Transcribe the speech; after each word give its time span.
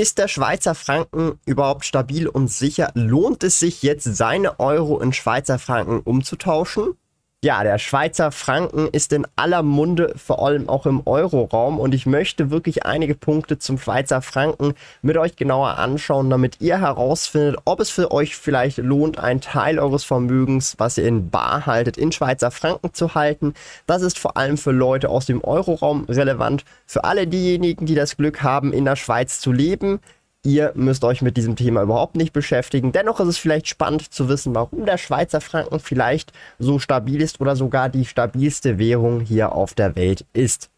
Ist 0.00 0.16
der 0.16 0.28
Schweizer 0.28 0.74
Franken 0.74 1.38
überhaupt 1.44 1.84
stabil 1.84 2.26
und 2.26 2.48
sicher? 2.48 2.90
Lohnt 2.94 3.44
es 3.44 3.58
sich 3.58 3.82
jetzt, 3.82 4.04
seine 4.04 4.58
Euro 4.58 4.98
in 4.98 5.12
Schweizer 5.12 5.58
Franken 5.58 6.00
umzutauschen? 6.00 6.94
Ja, 7.42 7.62
der 7.62 7.78
Schweizer 7.78 8.32
Franken 8.32 8.88
ist 8.88 9.14
in 9.14 9.26
aller 9.34 9.62
Munde, 9.62 10.12
vor 10.14 10.44
allem 10.44 10.68
auch 10.68 10.84
im 10.84 11.06
Euroraum. 11.06 11.80
Und 11.80 11.94
ich 11.94 12.04
möchte 12.04 12.50
wirklich 12.50 12.84
einige 12.84 13.14
Punkte 13.14 13.58
zum 13.58 13.78
Schweizer 13.78 14.20
Franken 14.20 14.74
mit 15.00 15.16
euch 15.16 15.36
genauer 15.36 15.78
anschauen, 15.78 16.28
damit 16.28 16.60
ihr 16.60 16.82
herausfindet, 16.82 17.56
ob 17.64 17.80
es 17.80 17.88
für 17.88 18.10
euch 18.12 18.36
vielleicht 18.36 18.76
lohnt, 18.76 19.18
einen 19.18 19.40
Teil 19.40 19.78
eures 19.78 20.04
Vermögens, 20.04 20.74
was 20.76 20.98
ihr 20.98 21.06
in 21.06 21.30
Bar 21.30 21.64
haltet, 21.64 21.96
in 21.96 22.12
Schweizer 22.12 22.50
Franken 22.50 22.92
zu 22.92 23.14
halten. 23.14 23.54
Das 23.86 24.02
ist 24.02 24.18
vor 24.18 24.36
allem 24.36 24.58
für 24.58 24.72
Leute 24.72 25.08
aus 25.08 25.24
dem 25.24 25.42
Euroraum 25.42 26.04
relevant. 26.10 26.66
Für 26.84 27.04
alle 27.04 27.26
diejenigen, 27.26 27.86
die 27.86 27.94
das 27.94 28.18
Glück 28.18 28.42
haben, 28.42 28.74
in 28.74 28.84
der 28.84 28.96
Schweiz 28.96 29.40
zu 29.40 29.50
leben 29.50 30.00
Ihr 30.42 30.72
müsst 30.74 31.04
euch 31.04 31.20
mit 31.20 31.36
diesem 31.36 31.54
Thema 31.54 31.82
überhaupt 31.82 32.16
nicht 32.16 32.32
beschäftigen. 32.32 32.92
Dennoch 32.92 33.20
ist 33.20 33.28
es 33.28 33.38
vielleicht 33.38 33.68
spannend 33.68 34.10
zu 34.10 34.30
wissen, 34.30 34.54
warum 34.54 34.86
der 34.86 34.96
Schweizer 34.96 35.42
Franken 35.42 35.80
vielleicht 35.80 36.32
so 36.58 36.78
stabil 36.78 37.20
ist 37.20 37.42
oder 37.42 37.56
sogar 37.56 37.90
die 37.90 38.06
stabilste 38.06 38.78
Währung 38.78 39.20
hier 39.20 39.52
auf 39.52 39.74
der 39.74 39.96
Welt 39.96 40.24
ist. 40.32 40.70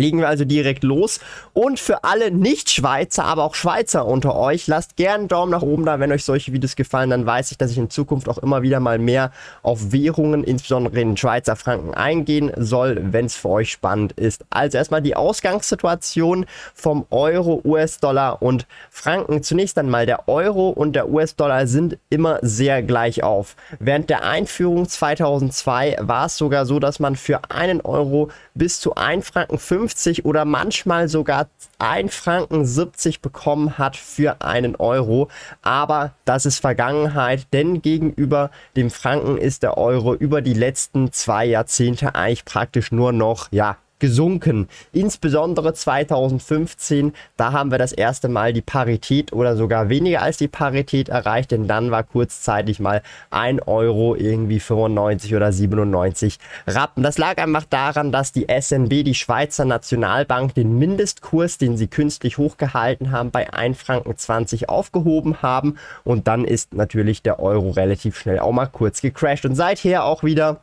Legen 0.00 0.18
wir 0.18 0.28
also 0.28 0.44
direkt 0.44 0.82
los. 0.82 1.20
Und 1.52 1.78
für 1.78 2.04
alle 2.04 2.30
Nicht-Schweizer, 2.30 3.24
aber 3.24 3.44
auch 3.44 3.54
Schweizer 3.54 4.06
unter 4.06 4.36
euch, 4.36 4.66
lasst 4.66 4.96
gerne 4.96 5.20
einen 5.20 5.28
Daumen 5.28 5.50
nach 5.50 5.62
oben 5.62 5.84
da, 5.84 6.00
wenn 6.00 6.12
euch 6.12 6.24
solche 6.24 6.52
Videos 6.52 6.76
gefallen. 6.76 7.10
Dann 7.10 7.26
weiß 7.26 7.52
ich, 7.52 7.58
dass 7.58 7.70
ich 7.70 7.78
in 7.78 7.90
Zukunft 7.90 8.28
auch 8.28 8.38
immer 8.38 8.62
wieder 8.62 8.80
mal 8.80 8.98
mehr 8.98 9.32
auf 9.62 9.92
Währungen, 9.92 10.44
insbesondere 10.44 11.00
in 11.00 11.16
Schweizer 11.16 11.56
Franken, 11.56 11.94
eingehen 11.94 12.50
soll, 12.56 12.98
wenn 13.12 13.26
es 13.26 13.36
für 13.36 13.50
euch 13.50 13.70
spannend 13.70 14.12
ist. 14.12 14.44
Also 14.50 14.78
erstmal 14.78 15.02
die 15.02 15.16
Ausgangssituation 15.16 16.46
vom 16.74 17.06
Euro, 17.10 17.60
US-Dollar 17.64 18.42
und 18.42 18.66
Franken. 18.90 19.42
Zunächst 19.42 19.78
einmal 19.78 20.06
der 20.06 20.28
Euro 20.28 20.70
und 20.70 20.94
der 20.94 21.08
US-Dollar 21.08 21.66
sind 21.66 21.98
immer 22.08 22.38
sehr 22.42 22.82
gleich 22.82 23.22
auf. 23.22 23.56
Während 23.78 24.10
der 24.10 24.24
Einführung 24.24 24.88
2002 24.88 25.96
war 26.00 26.26
es 26.26 26.36
sogar 26.36 26.66
so, 26.66 26.78
dass 26.78 27.00
man 27.00 27.16
für 27.16 27.40
einen 27.50 27.80
Euro 27.80 28.30
bis 28.54 28.80
zu 28.80 28.94
1 28.94 29.28
Franken 29.28 29.58
5 29.58 29.89
50 29.90 30.24
oder 30.24 30.44
manchmal 30.44 31.08
sogar 31.08 31.48
1 31.78 32.14
Franken 32.14 32.64
70 32.64 33.20
bekommen 33.20 33.76
hat 33.76 33.96
für 33.96 34.40
einen 34.40 34.76
Euro. 34.76 35.28
Aber 35.62 36.12
das 36.24 36.46
ist 36.46 36.60
Vergangenheit, 36.60 37.46
denn 37.52 37.82
gegenüber 37.82 38.50
dem 38.76 38.90
Franken 38.90 39.36
ist 39.36 39.62
der 39.62 39.76
Euro 39.78 40.14
über 40.14 40.42
die 40.42 40.54
letzten 40.54 41.12
zwei 41.12 41.44
Jahrzehnte 41.44 42.14
eigentlich 42.14 42.44
praktisch 42.44 42.92
nur 42.92 43.12
noch, 43.12 43.48
ja, 43.50 43.76
gesunken. 44.00 44.68
Insbesondere 44.92 45.74
2015, 45.74 47.12
da 47.36 47.52
haben 47.52 47.70
wir 47.70 47.78
das 47.78 47.92
erste 47.92 48.28
Mal 48.28 48.52
die 48.52 48.62
Parität 48.62 49.32
oder 49.32 49.56
sogar 49.56 49.88
weniger 49.88 50.22
als 50.22 50.38
die 50.38 50.48
Parität 50.48 51.08
erreicht, 51.08 51.52
denn 51.52 51.68
dann 51.68 51.90
war 51.90 52.02
kurzzeitig 52.02 52.80
mal 52.80 53.02
1 53.30 53.66
Euro 53.66 54.16
irgendwie 54.16 54.60
95 54.60 55.34
oder 55.34 55.52
97 55.52 56.38
Rappen. 56.66 57.02
Das 57.02 57.18
lag 57.18 57.38
einfach 57.38 57.64
daran, 57.64 58.12
dass 58.12 58.32
die 58.32 58.46
SNB, 58.50 59.04
die 59.04 59.14
Schweizer 59.14 59.64
Nationalbank, 59.64 60.54
den 60.54 60.78
Mindestkurs, 60.78 61.58
den 61.58 61.76
sie 61.76 61.86
künstlich 61.86 62.38
hochgehalten 62.38 63.12
haben, 63.12 63.30
bei 63.30 63.52
1 63.52 63.78
Franken 63.78 64.16
20 64.16 64.68
aufgehoben 64.68 65.42
haben 65.42 65.76
und 66.04 66.26
dann 66.26 66.44
ist 66.44 66.74
natürlich 66.74 67.22
der 67.22 67.40
Euro 67.40 67.70
relativ 67.70 68.18
schnell 68.18 68.38
auch 68.38 68.52
mal 68.52 68.66
kurz 68.66 69.00
gecrashed 69.00 69.44
und 69.44 69.54
seither 69.54 70.04
auch 70.04 70.24
wieder 70.24 70.60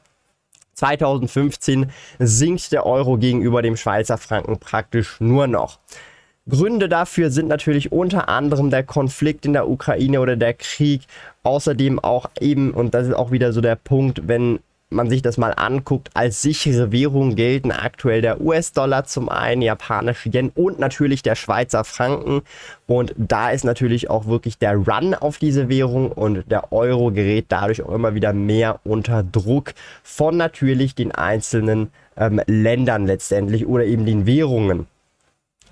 2015 0.78 1.92
sinkt 2.20 2.72
der 2.72 2.86
Euro 2.86 3.18
gegenüber 3.18 3.62
dem 3.62 3.78
Schweizer 3.78 4.18
Franken 4.18 4.60
praktisch 4.60 5.18
nur 5.20 5.48
noch. 5.48 5.80
Gründe 6.48 6.88
dafür 6.88 7.30
sind 7.30 7.50
natürlich 7.50 7.92
unter 7.92 8.30
anderem 8.30 8.70
der 8.70 8.84
Konflikt 8.84 9.46
in 9.46 9.54
der 9.54 9.68
Ukraine 9.68 10.22
oder 10.22 10.38
der 10.38 10.54
Krieg. 10.54 11.02
Außerdem 11.44 12.00
auch 12.00 12.30
eben, 12.40 12.72
und 12.72 12.94
das 12.94 13.08
ist 13.08 13.14
auch 13.14 13.32
wieder 13.32 13.52
so 13.52 13.60
der 13.60 13.76
Punkt, 13.76 14.28
wenn 14.28 14.60
man 14.90 15.10
sich 15.10 15.22
das 15.22 15.38
mal 15.38 15.52
anguckt, 15.52 16.10
als 16.14 16.42
sichere 16.42 16.92
Währung 16.92 17.36
gelten 17.36 17.72
aktuell 17.72 18.22
der 18.22 18.40
US-Dollar 18.40 19.04
zum 19.04 19.28
einen, 19.28 19.62
japanische 19.62 20.30
Yen 20.30 20.50
und 20.50 20.80
natürlich 20.80 21.22
der 21.22 21.36
Schweizer 21.36 21.84
Franken. 21.84 22.42
Und 22.86 23.14
da 23.18 23.50
ist 23.50 23.66
natürlich 23.66 24.10
auch 24.10 24.28
wirklich 24.28 24.58
der 24.58 24.76
Run 24.76 25.14
auf 25.14 25.38
diese 25.40 25.68
Währung 25.68 26.12
und 26.12 26.50
der 26.50 26.72
Euro 26.72 27.12
gerät 27.12 27.48
dadurch 27.50 27.84
auch 27.84 27.94
immer 27.94 28.16
wieder 28.16 28.32
mehr 28.32 28.80
unter 28.86 29.24
Druck 29.24 29.74
von 30.04 30.38
natürlich 30.38 30.96
den 30.96 31.12
einzelnen 31.12 31.90
ähm, 32.16 32.42
Ländern 32.48 33.06
letztendlich 33.06 33.68
oder 33.68 33.84
eben 33.84 34.06
den 34.06 34.26
Währungen. 34.26 34.88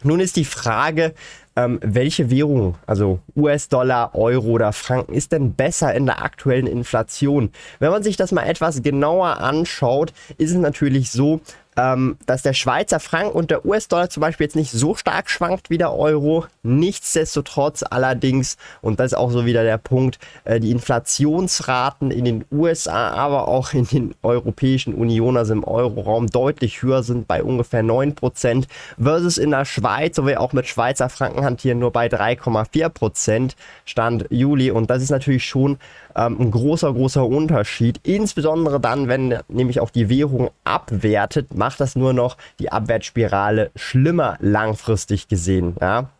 Nun 0.06 0.20
ist 0.20 0.36
die 0.36 0.46
Frage, 0.46 1.16
ähm, 1.56 1.80
welche 1.82 2.30
Währung, 2.30 2.76
also 2.86 3.22
US-Dollar, 3.36 4.14
Euro 4.14 4.50
oder 4.50 4.72
Franken, 4.72 5.16
ist 5.16 5.32
denn 5.32 5.54
besser 5.54 5.96
in 5.96 6.06
der 6.06 6.24
aktuellen 6.24 6.68
Inflation? 6.68 7.50
Wenn 7.80 7.90
man 7.90 8.04
sich 8.04 8.16
das 8.16 8.32
mal 8.32 8.44
etwas 8.44 8.84
genauer 8.84 9.42
anschaut, 9.42 10.14
ist 10.38 10.52
es 10.52 10.58
natürlich 10.58 11.10
so, 11.10 11.42
ähm, 11.78 12.18
dass 12.26 12.42
der 12.42 12.54
Schweizer 12.54 13.00
Franken 13.00 13.36
und 13.36 13.52
der 13.52 13.66
US-Dollar 13.66 14.10
zum 14.10 14.22
Beispiel 14.22 14.46
jetzt 14.46 14.56
nicht 14.56 14.72
so 14.72 14.96
stark 14.96 15.30
schwankt 15.30 15.70
wie 15.70 15.78
der 15.78 15.94
Euro. 15.94 16.46
Nichtsdestotrotz 16.64 17.84
allerdings, 17.84 18.58
und 18.82 19.00
das 19.00 19.12
ist 19.12 19.18
auch 19.18 19.32
so 19.32 19.46
wieder 19.46 19.64
der 19.64 19.78
Punkt, 19.78 20.20
äh, 20.46 20.60
die 20.60 20.72
Inflationsraten 20.72 22.12
in 22.12 22.26
den 22.26 22.46
USA, 22.52 23.10
aber 23.10 23.48
auch 23.48 23.74
in 23.74 23.86
den 23.86 24.16
Europäischen 24.24 24.94
Union, 24.94 25.38
also 25.38 25.54
im 25.54 25.64
Euroraum, 25.64 26.28
deutlich 26.28 26.82
höher 26.82 27.04
sind 27.04 27.28
bei 27.28 27.44
ungefähr 27.44 27.84
9% 27.84 28.66
versus 29.02 29.38
in 29.38 29.52
der 29.52 29.66
Schweiz, 29.66 30.18
wo 30.18 30.26
wir 30.26 30.42
auch 30.42 30.54
mit 30.54 30.68
Schweizer 30.68 31.10
Franken 31.10 31.44
hantieren, 31.44 31.80
nur 31.80 31.92
bei 31.92 32.08
3,4% 32.08 33.52
Stand 33.86 34.26
Juli. 34.30 34.72
Und 34.72 34.90
das 34.90 35.04
ist 35.04 35.10
natürlich 35.10 35.46
schon 35.46 35.78
ähm, 36.16 36.38
ein 36.40 36.52
großer, 36.52 36.94
großer 36.94 37.26
Unterschied. 37.26 38.00
Insbesondere 38.04 38.80
dann, 38.80 39.08
wenn 39.08 39.40
nämlich 39.48 39.80
auch 39.80 39.90
die 39.90 40.10
Währung 40.10 40.50
abwertet, 40.64 41.54
macht 41.66 41.80
das 41.80 41.96
nur 41.96 42.14
noch 42.14 42.38
die 42.60 42.72
Abwärtsspirale 42.72 43.72
schlimmer 43.76 44.38
langfristig 44.40 45.28
gesehen. 45.28 45.76
Ja? 45.82 46.12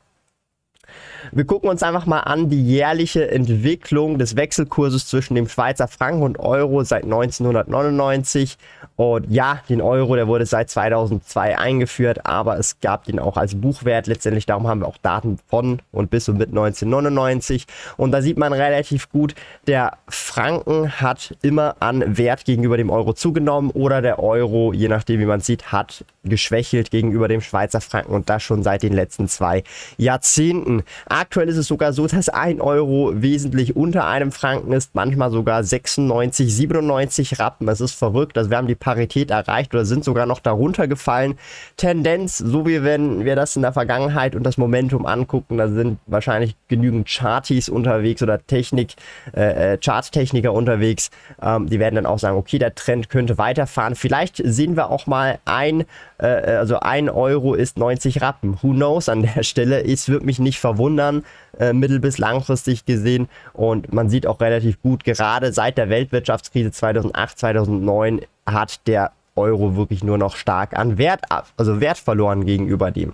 Wir 1.32 1.46
gucken 1.46 1.70
uns 1.70 1.84
einfach 1.84 2.06
mal 2.06 2.22
an 2.22 2.50
die 2.50 2.64
jährliche 2.64 3.30
Entwicklung 3.30 4.18
des 4.20 4.36
Wechselkurses 4.36 5.08
zwischen 5.08 5.36
dem 5.36 5.48
Schweizer 5.48 5.88
Franken 5.88 6.24
und 6.24 6.40
Euro 6.40 6.84
seit 6.84 7.04
1999. 7.04 8.58
Und 8.96 9.30
ja, 9.30 9.60
den 9.68 9.82
Euro, 9.82 10.16
der 10.16 10.28
wurde 10.28 10.46
seit 10.46 10.70
2002 10.70 11.58
eingeführt, 11.58 12.26
aber 12.26 12.58
es 12.58 12.80
gab 12.80 13.04
den 13.04 13.20
auch 13.20 13.36
als 13.36 13.60
Buchwert 13.60 14.08
letztendlich. 14.08 14.46
Darum 14.46 14.68
haben 14.68 14.82
wir 14.82 14.88
auch 14.88 14.98
Daten 14.98 15.38
von 15.50 15.82
und 15.92 16.10
bis 16.10 16.30
und 16.30 16.38
mit 16.38 16.50
1999. 16.50 17.66
Und 17.98 18.12
da 18.12 18.22
sieht 18.22 18.38
man 18.38 18.54
relativ 18.54 19.10
gut, 19.10 19.36
der 19.68 19.98
Franken 20.08 21.02
hat 21.02 21.36
immer 21.42 21.76
an 21.82 22.18
Wert 22.18 22.46
gegenüber 22.46 22.78
dem 22.78 22.90
Euro 22.90 23.14
zugenommen 23.14 23.72
oder 23.72 24.02
der 24.02 24.20
Euro, 24.20 24.72
je 24.72 24.88
nachdem 24.88 25.20
wie 25.20 25.26
man 25.26 25.42
sieht, 25.42 25.74
hat 25.74 26.06
geschwächelt 26.24 26.90
gegenüber 26.90 27.28
dem 27.28 27.42
Schweizer 27.42 27.82
Franken 27.82 28.14
und 28.14 28.30
das 28.30 28.44
schon 28.44 28.64
seit 28.64 28.84
den 28.84 28.94
letzten 28.94 29.28
zwei 29.28 29.64
Jahrzehnten. 29.98 30.84
Aktuell 31.08 31.50
ist 31.50 31.58
es 31.58 31.68
sogar 31.68 31.94
so, 31.94 32.08
dass 32.08 32.30
ein 32.30 32.62
Euro 32.62 33.12
wesentlich 33.16 33.76
unter 33.76 34.08
einem 34.08 34.32
Franken 34.32 34.72
ist, 34.74 34.94
manchmal 34.94 35.32
sogar 35.32 35.64
96, 35.64 36.56
97 36.56 37.40
Rappen. 37.40 37.68
Es 37.68 37.82
ist 37.82 37.94
verrückt. 37.94 38.38
Also 38.38 38.50
wir 38.50 38.58
haben 38.58 38.68
die 38.68 38.76
Parität 38.76 39.32
erreicht 39.32 39.74
oder 39.74 39.86
sind 39.86 40.04
sogar 40.04 40.26
noch 40.26 40.40
darunter 40.40 40.88
gefallen. 40.88 41.38
Tendenz, 41.78 42.38
so 42.38 42.66
wie 42.66 42.84
wenn 42.84 43.26
wir 43.26 43.36
das 43.36 43.56
in 43.56 43.62
der 43.62 43.74
Vergangenheit 43.74 44.36
und 44.36 44.44
das 44.44 44.58
Momentum 44.58 45.06
angucken, 45.06 45.58
da 45.58 45.68
sind 45.68 46.00
wahrscheinlich 46.06 46.56
genügend 46.68 47.10
Charties 47.10 47.70
unterwegs 47.70 48.22
oder 48.22 48.46
Technik, 48.46 48.94
äh, 49.36 49.74
äh 49.74 49.78
Charttechniker 49.78 50.54
unterwegs. 50.54 51.10
Ähm, 51.42 51.68
die 51.68 51.80
werden 51.80 51.96
dann 51.96 52.06
auch 52.06 52.20
sagen, 52.20 52.38
okay, 52.38 52.60
der 52.60 52.76
Trend 52.76 53.10
könnte 53.10 53.38
weiterfahren. 53.38 53.96
Vielleicht 53.96 54.42
sehen 54.44 54.76
wir 54.76 54.90
auch 54.90 55.08
mal 55.08 55.40
ein, 55.46 55.86
äh, 56.18 56.26
also 56.26 56.80
ein 56.80 57.10
Euro 57.10 57.54
ist 57.54 57.78
90 57.78 58.22
Rappen. 58.22 58.58
Who 58.62 58.72
knows 58.72 59.10
an 59.10 59.24
der 59.24 59.44
Stelle? 59.44 59.84
Es 59.84 60.10
wird 60.10 60.24
mich 60.24 60.40
nicht 60.40 60.60
verwundern 60.60 60.75
ändern, 60.80 61.24
äh, 61.60 61.74
mittel- 61.74 62.00
bis 62.00 62.18
langfristig 62.18 62.86
gesehen. 62.86 63.28
Und 63.54 63.94
man 63.94 64.10
sieht 64.10 64.28
auch 64.28 64.40
relativ 64.40 64.82
gut, 64.82 65.04
gerade 65.04 65.54
seit 65.54 65.78
der 65.78 65.90
Weltwirtschaftskrise 65.90 66.72
2008, 66.72 67.40
2009 67.40 68.22
hat 68.46 68.88
der 68.88 69.12
Euro 69.36 69.76
wirklich 69.76 70.04
nur 70.04 70.18
noch 70.18 70.36
stark 70.36 70.78
an 70.78 70.98
Wert, 70.98 71.22
also 71.58 71.82
Wert 71.82 71.98
verloren 71.98 72.46
gegenüber 72.46 72.92
dem 72.92 73.14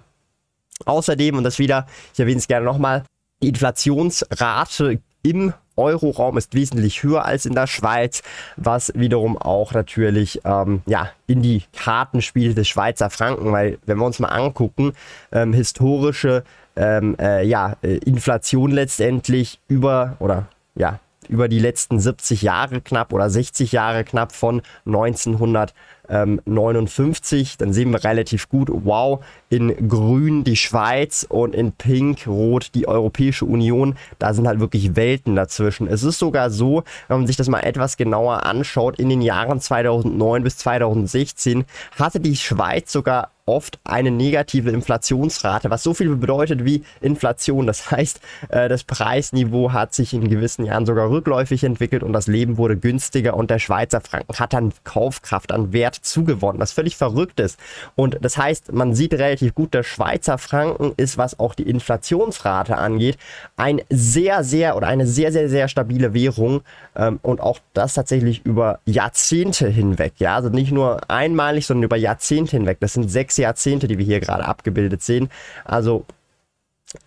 Außerdem, 0.86 1.38
und 1.38 1.44
das 1.44 1.60
wieder, 1.60 1.86
ich 2.14 2.20
erwähne 2.20 2.40
es 2.40 2.48
gerne 2.48 2.66
nochmal, 2.66 3.04
die 3.42 3.50
Inflationsrate 3.50 5.00
im 5.24 5.54
Euroraum 5.78 6.38
ist 6.38 6.54
wesentlich 6.54 7.02
höher 7.04 7.26
als 7.26 7.46
in 7.46 7.56
der 7.56 7.68
Schweiz, 7.68 8.22
was 8.58 8.92
wiederum 8.96 9.38
auch 9.38 9.74
natürlich 9.74 10.42
ähm, 10.44 10.82
ja, 10.86 11.10
in 11.28 11.42
die 11.42 11.64
Karten 11.74 12.22
spielt 12.22 12.58
des 12.58 12.68
Schweizer 12.68 13.10
Franken, 13.10 13.52
weil 13.52 13.80
wenn 13.86 13.98
wir 13.98 14.06
uns 14.06 14.20
mal 14.20 14.28
angucken, 14.28 14.94
ähm, 15.32 15.54
historische 15.54 16.44
ähm, 16.76 17.16
äh, 17.20 17.46
ja, 17.46 17.76
äh, 17.82 17.98
Inflation 17.98 18.72
letztendlich 18.72 19.60
über 19.68 20.16
oder 20.20 20.48
ja, 20.76 21.00
über 21.28 21.48
die 21.48 21.60
letzten 21.60 22.00
70 22.00 22.42
Jahre 22.42 22.82
knapp 22.82 23.14
oder 23.14 23.30
60 23.30 23.72
Jahre 23.72 24.04
knapp 24.04 24.32
von 24.32 24.62
1900 24.86 25.74
ähm, 26.12 26.42
59. 26.46 27.58
Dann 27.58 27.74
sehen 27.74 27.92
wir 27.92 28.04
relativ 28.04 28.50
gut, 28.50 28.70
wow, 28.72 29.24
in 29.50 29.90
grün 29.90 30.44
die 30.44 30.56
Schweiz 30.58 31.26
und 31.28 31.56
in 31.56 31.72
pink, 31.72 32.28
rot 32.28 32.72
die 32.76 32.88
Europäische 32.88 33.46
Union. 33.46 33.96
Da 34.20 34.34
sind 34.34 34.48
halt 34.48 34.60
wirklich 34.60 34.96
Welten 34.96 35.36
dazwischen. 35.36 35.88
Es 35.88 36.04
ist 36.04 36.20
sogar 36.20 36.52
so, 36.52 36.84
wenn 37.08 37.18
man 37.18 37.28
sich 37.28 37.38
das 37.38 37.50
mal 37.50 37.62
etwas 37.62 37.98
genauer 37.98 38.46
anschaut, 38.46 39.00
in 39.00 39.10
den 39.10 39.22
Jahren 39.22 39.60
2009 39.60 40.44
bis 40.44 40.58
2016 40.58 41.66
hatte 41.98 42.20
die 42.20 42.36
Schweiz 42.36 42.92
sogar 42.92 43.32
oft 43.46 43.80
eine 43.84 44.12
negative 44.12 44.72
Inflationsrate, 44.72 45.70
was 45.70 45.84
so 45.84 45.94
viel 45.94 46.16
bedeutet 46.16 46.64
wie 46.64 46.84
Inflation. 47.02 47.68
Das 47.68 47.92
heißt, 47.92 48.22
äh, 48.50 48.70
das 48.70 48.84
Preisniveau 48.84 49.74
hat 49.74 49.94
sich 49.94 50.14
in 50.14 50.30
gewissen 50.30 50.66
Jahren 50.66 50.86
sogar 50.86 51.10
rückläufig 51.10 51.64
entwickelt 51.64 52.04
und 52.04 52.14
das 52.14 52.28
Leben 52.28 52.58
wurde 52.58 52.78
günstiger 52.78 53.36
und 53.36 53.50
der 53.50 53.60
Schweizer 53.60 54.02
Franken 54.02 54.38
hat 54.40 54.54
dann 54.54 54.74
Kaufkraft 54.84 55.52
an 55.52 55.74
Wert 55.74 56.00
zugewonnen, 56.02 56.60
was 56.60 56.72
völlig 56.72 56.98
verrückt 56.98 57.40
ist. 57.40 57.60
Und 57.96 58.18
das 58.22 58.38
heißt, 58.38 58.72
man 58.72 58.94
sieht 58.94 59.14
relativ 59.14 59.56
gut, 59.56 59.74
der 59.74 59.84
Schweizer 59.84 60.38
Franken 60.38 60.94
ist, 60.98 61.18
was 61.18 61.40
auch 61.40 61.56
die 61.56 61.70
Inflationsrate 61.70 62.78
angeht, 62.78 63.18
ein 63.56 63.82
sehr, 63.90 64.44
sehr 64.44 64.76
oder 64.76 64.88
eine 64.88 65.08
sehr, 65.08 65.32
sehr, 65.32 65.50
sehr 65.50 65.68
stabile 65.68 66.14
Währung 66.14 66.62
ähm, 66.96 67.20
und 67.22 67.42
auch 67.42 67.60
das 67.74 67.94
tatsächlich 67.94 68.46
über 68.46 68.80
Jahrzehnte 68.86 69.68
hinweg. 69.68 70.14
Ja, 70.18 70.36
also 70.36 70.50
nicht 70.50 70.72
nur 70.72 71.10
einmalig, 71.10 71.66
sondern 71.66 71.84
über 71.84 71.98
Jahrzehnte 71.98 72.58
hinweg. 72.58 72.78
Das 72.80 72.94
sind 72.94 73.10
sechs 73.10 73.38
Jahrzehnte, 73.38 73.88
die 73.88 73.98
wir 73.98 74.06
hier 74.06 74.20
gerade 74.20 74.46
abgebildet 74.46 75.02
sehen. 75.02 75.30
Also 75.66 76.06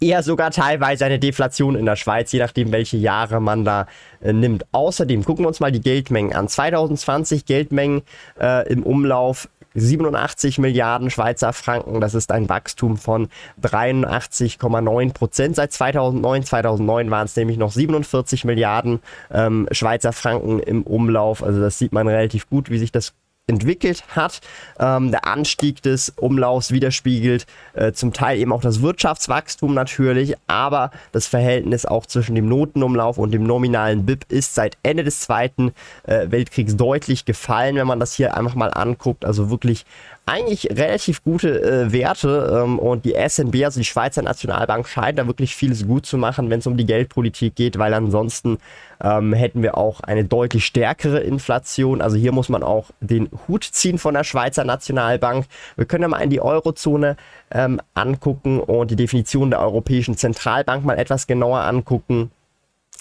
eher 0.00 0.22
sogar 0.22 0.50
teilweise 0.50 1.04
eine 1.04 1.18
Deflation 1.18 1.76
in 1.76 1.86
der 1.86 1.96
Schweiz, 1.96 2.32
je 2.32 2.38
nachdem, 2.38 2.72
welche 2.72 2.96
Jahre 2.96 3.40
man 3.40 3.64
da 3.64 3.86
äh, 4.22 4.32
nimmt. 4.32 4.66
Außerdem 4.72 5.24
gucken 5.24 5.44
wir 5.44 5.48
uns 5.48 5.60
mal 5.60 5.72
die 5.72 5.80
Geldmengen 5.80 6.34
an. 6.34 6.48
2020 6.48 7.46
Geldmengen 7.46 8.02
äh, 8.40 8.68
im 8.68 8.82
Umlauf 8.82 9.48
87 9.74 10.58
Milliarden 10.58 11.10
Schweizer 11.10 11.52
Franken. 11.52 12.00
Das 12.00 12.14
ist 12.14 12.30
ein 12.30 12.48
Wachstum 12.48 12.96
von 12.96 13.28
83,9 13.62 15.12
Prozent 15.12 15.56
seit 15.56 15.72
2009. 15.72 16.44
2009 16.44 17.10
waren 17.10 17.24
es 17.26 17.36
nämlich 17.36 17.58
noch 17.58 17.72
47 17.72 18.44
Milliarden 18.44 19.00
ähm, 19.32 19.68
Schweizer 19.72 20.12
Franken 20.12 20.60
im 20.60 20.84
Umlauf. 20.84 21.42
Also 21.42 21.60
das 21.60 21.78
sieht 21.78 21.92
man 21.92 22.08
relativ 22.08 22.48
gut, 22.48 22.70
wie 22.70 22.78
sich 22.78 22.92
das 22.92 23.14
entwickelt 23.46 24.04
hat. 24.16 24.40
Ähm, 24.78 25.10
der 25.10 25.26
Anstieg 25.26 25.82
des 25.82 26.12
Umlaufs 26.16 26.70
widerspiegelt 26.70 27.46
äh, 27.74 27.92
zum 27.92 28.12
Teil 28.12 28.38
eben 28.38 28.52
auch 28.52 28.62
das 28.62 28.80
Wirtschaftswachstum 28.80 29.74
natürlich, 29.74 30.34
aber 30.46 30.90
das 31.12 31.26
Verhältnis 31.26 31.84
auch 31.84 32.06
zwischen 32.06 32.34
dem 32.34 32.48
Notenumlauf 32.48 33.18
und 33.18 33.32
dem 33.32 33.44
nominalen 33.44 34.06
BIP 34.06 34.24
ist 34.30 34.54
seit 34.54 34.78
Ende 34.82 35.04
des 35.04 35.20
Zweiten 35.20 35.72
äh, 36.04 36.30
Weltkriegs 36.30 36.76
deutlich 36.76 37.26
gefallen, 37.26 37.76
wenn 37.76 37.86
man 37.86 38.00
das 38.00 38.14
hier 38.14 38.34
einfach 38.34 38.54
mal 38.54 38.72
anguckt. 38.72 39.26
Also 39.26 39.50
wirklich 39.50 39.84
eigentlich 40.26 40.68
relativ 40.70 41.22
gute 41.22 41.62
äh, 41.62 41.92
Werte 41.92 42.62
ähm, 42.64 42.78
und 42.78 43.04
die 43.04 43.14
SNB, 43.14 43.64
also 43.64 43.78
die 43.78 43.84
Schweizer 43.84 44.22
Nationalbank, 44.22 44.88
scheint 44.88 45.18
da 45.18 45.26
wirklich 45.26 45.54
vieles 45.54 45.86
gut 45.86 46.06
zu 46.06 46.16
machen, 46.16 46.48
wenn 46.48 46.60
es 46.60 46.66
um 46.66 46.76
die 46.76 46.86
Geldpolitik 46.86 47.54
geht, 47.54 47.78
weil 47.78 47.92
ansonsten 47.92 48.58
ähm, 49.02 49.34
hätten 49.34 49.62
wir 49.62 49.76
auch 49.76 50.00
eine 50.00 50.24
deutlich 50.24 50.64
stärkere 50.64 51.20
Inflation. 51.20 52.00
Also 52.00 52.16
hier 52.16 52.32
muss 52.32 52.48
man 52.48 52.62
auch 52.62 52.90
den 53.00 53.28
Hut 53.46 53.64
ziehen 53.64 53.98
von 53.98 54.14
der 54.14 54.24
Schweizer 54.24 54.64
Nationalbank. 54.64 55.46
Wir 55.76 55.84
können 55.84 56.02
ja 56.02 56.08
mal 56.08 56.22
in 56.22 56.30
die 56.30 56.40
Eurozone 56.40 57.16
ähm, 57.50 57.80
angucken 57.92 58.60
und 58.60 58.90
die 58.90 58.96
Definition 58.96 59.50
der 59.50 59.60
Europäischen 59.60 60.16
Zentralbank 60.16 60.84
mal 60.84 60.98
etwas 60.98 61.26
genauer 61.26 61.60
angucken. 61.60 62.30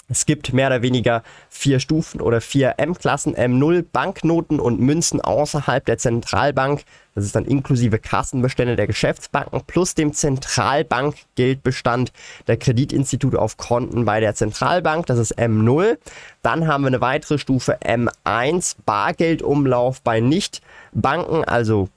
Es 0.08 0.26
gibt 0.26 0.52
mehr 0.52 0.66
oder 0.66 0.82
weniger 0.82 1.22
vier 1.48 1.80
Stufen 1.80 2.20
oder 2.20 2.42
vier 2.42 2.74
M-Klassen, 2.76 3.34
M0, 3.34 3.84
Banknoten 3.90 4.60
und 4.60 4.78
Münzen 4.78 5.20
außerhalb 5.20 5.84
der 5.84 5.96
Zentralbank. 5.96 6.82
Das 7.14 7.24
ist 7.24 7.34
dann 7.34 7.46
inklusive 7.46 7.98
Kassenbestände 7.98 8.76
der 8.76 8.86
Geschäftsbanken 8.86 9.62
plus 9.66 9.94
dem 9.94 10.12
Zentralbankgeldbestand 10.12 12.12
der 12.46 12.58
Kreditinstitute 12.58 13.40
auf 13.40 13.56
Konten 13.56 14.04
bei 14.04 14.20
der 14.20 14.34
Zentralbank. 14.34 15.06
Das 15.06 15.18
ist 15.18 15.38
M0. 15.38 15.96
Dann 16.42 16.66
haben 16.66 16.82
wir 16.82 16.88
eine 16.88 17.00
weitere 17.00 17.38
Stufe 17.38 17.78
M1, 17.78 18.76
Bargeldumlauf 18.84 20.02
bei 20.02 20.20
Nichtbanken, 20.20 21.44
also 21.44 21.88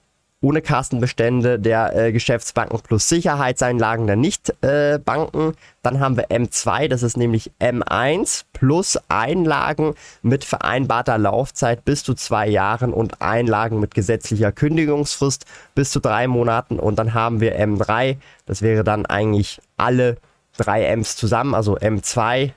ohne 0.47 0.61
Kassenbestände 0.61 1.59
der 1.59 1.93
äh, 1.93 2.11
Geschäftsbanken 2.13 2.79
plus 2.79 3.09
Sicherheitseinlagen 3.09 4.07
der 4.07 4.15
Nichtbanken. 4.15 5.49
Äh, 5.49 5.53
Dann 5.83 5.99
haben 5.99 6.15
wir 6.15 6.29
M2, 6.29 6.87
das 6.87 7.03
ist 7.03 7.17
nämlich 7.17 7.51
M1 7.59 8.45
plus 8.53 8.97
Einlagen 9.09 9.95
mit 10.21 10.45
vereinbarter 10.45 11.17
Laufzeit 11.17 11.83
bis 11.83 12.03
zu 12.03 12.13
zwei 12.13 12.47
Jahren 12.47 12.93
und 12.93 13.21
Einlagen 13.21 13.81
mit 13.81 13.93
gesetzlicher 13.93 14.53
Kündigungsfrist 14.53 15.45
bis 15.75 15.91
zu 15.91 15.99
drei 15.99 16.27
Monaten. 16.27 16.79
Und 16.79 16.97
dann 16.97 17.13
haben 17.13 17.41
wir 17.41 17.59
M3, 17.59 18.15
das 18.45 18.61
wäre 18.61 18.85
dann 18.85 19.05
eigentlich 19.05 19.59
alle 19.75 20.15
drei 20.55 20.85
Ms 20.85 21.17
zusammen, 21.17 21.55
also 21.55 21.77
M2, 21.77 22.51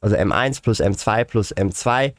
also 0.00 0.16
M1 0.16 0.62
plus 0.62 0.80
M2 0.80 1.24
plus 1.24 1.54
M2 1.54 2.14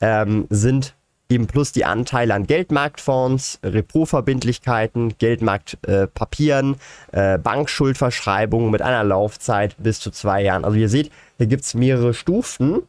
ähm, 0.00 0.46
sind 0.50 0.95
eben 1.28 1.46
plus 1.46 1.72
die 1.72 1.84
Anteile 1.84 2.34
an 2.34 2.46
Geldmarktfonds, 2.46 3.60
Repo-Verbindlichkeiten, 3.62 5.18
Geldmarktpapieren, 5.18 6.76
äh, 7.12 7.34
äh, 7.34 7.38
Bankschuldverschreibungen 7.38 8.70
mit 8.70 8.82
einer 8.82 9.04
Laufzeit 9.04 9.76
bis 9.78 10.00
zu 10.00 10.10
zwei 10.10 10.42
Jahren. 10.42 10.64
Also 10.64 10.76
ihr 10.76 10.88
seht, 10.88 11.10
hier 11.38 11.46
gibt 11.46 11.64
es 11.64 11.74
mehrere 11.74 12.14
Stufen. 12.14 12.82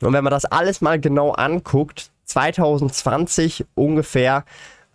Und 0.00 0.12
wenn 0.12 0.24
man 0.24 0.30
das 0.30 0.44
alles 0.44 0.80
mal 0.80 0.98
genau 0.98 1.32
anguckt, 1.32 2.10
2020 2.24 3.66
ungefähr 3.74 4.44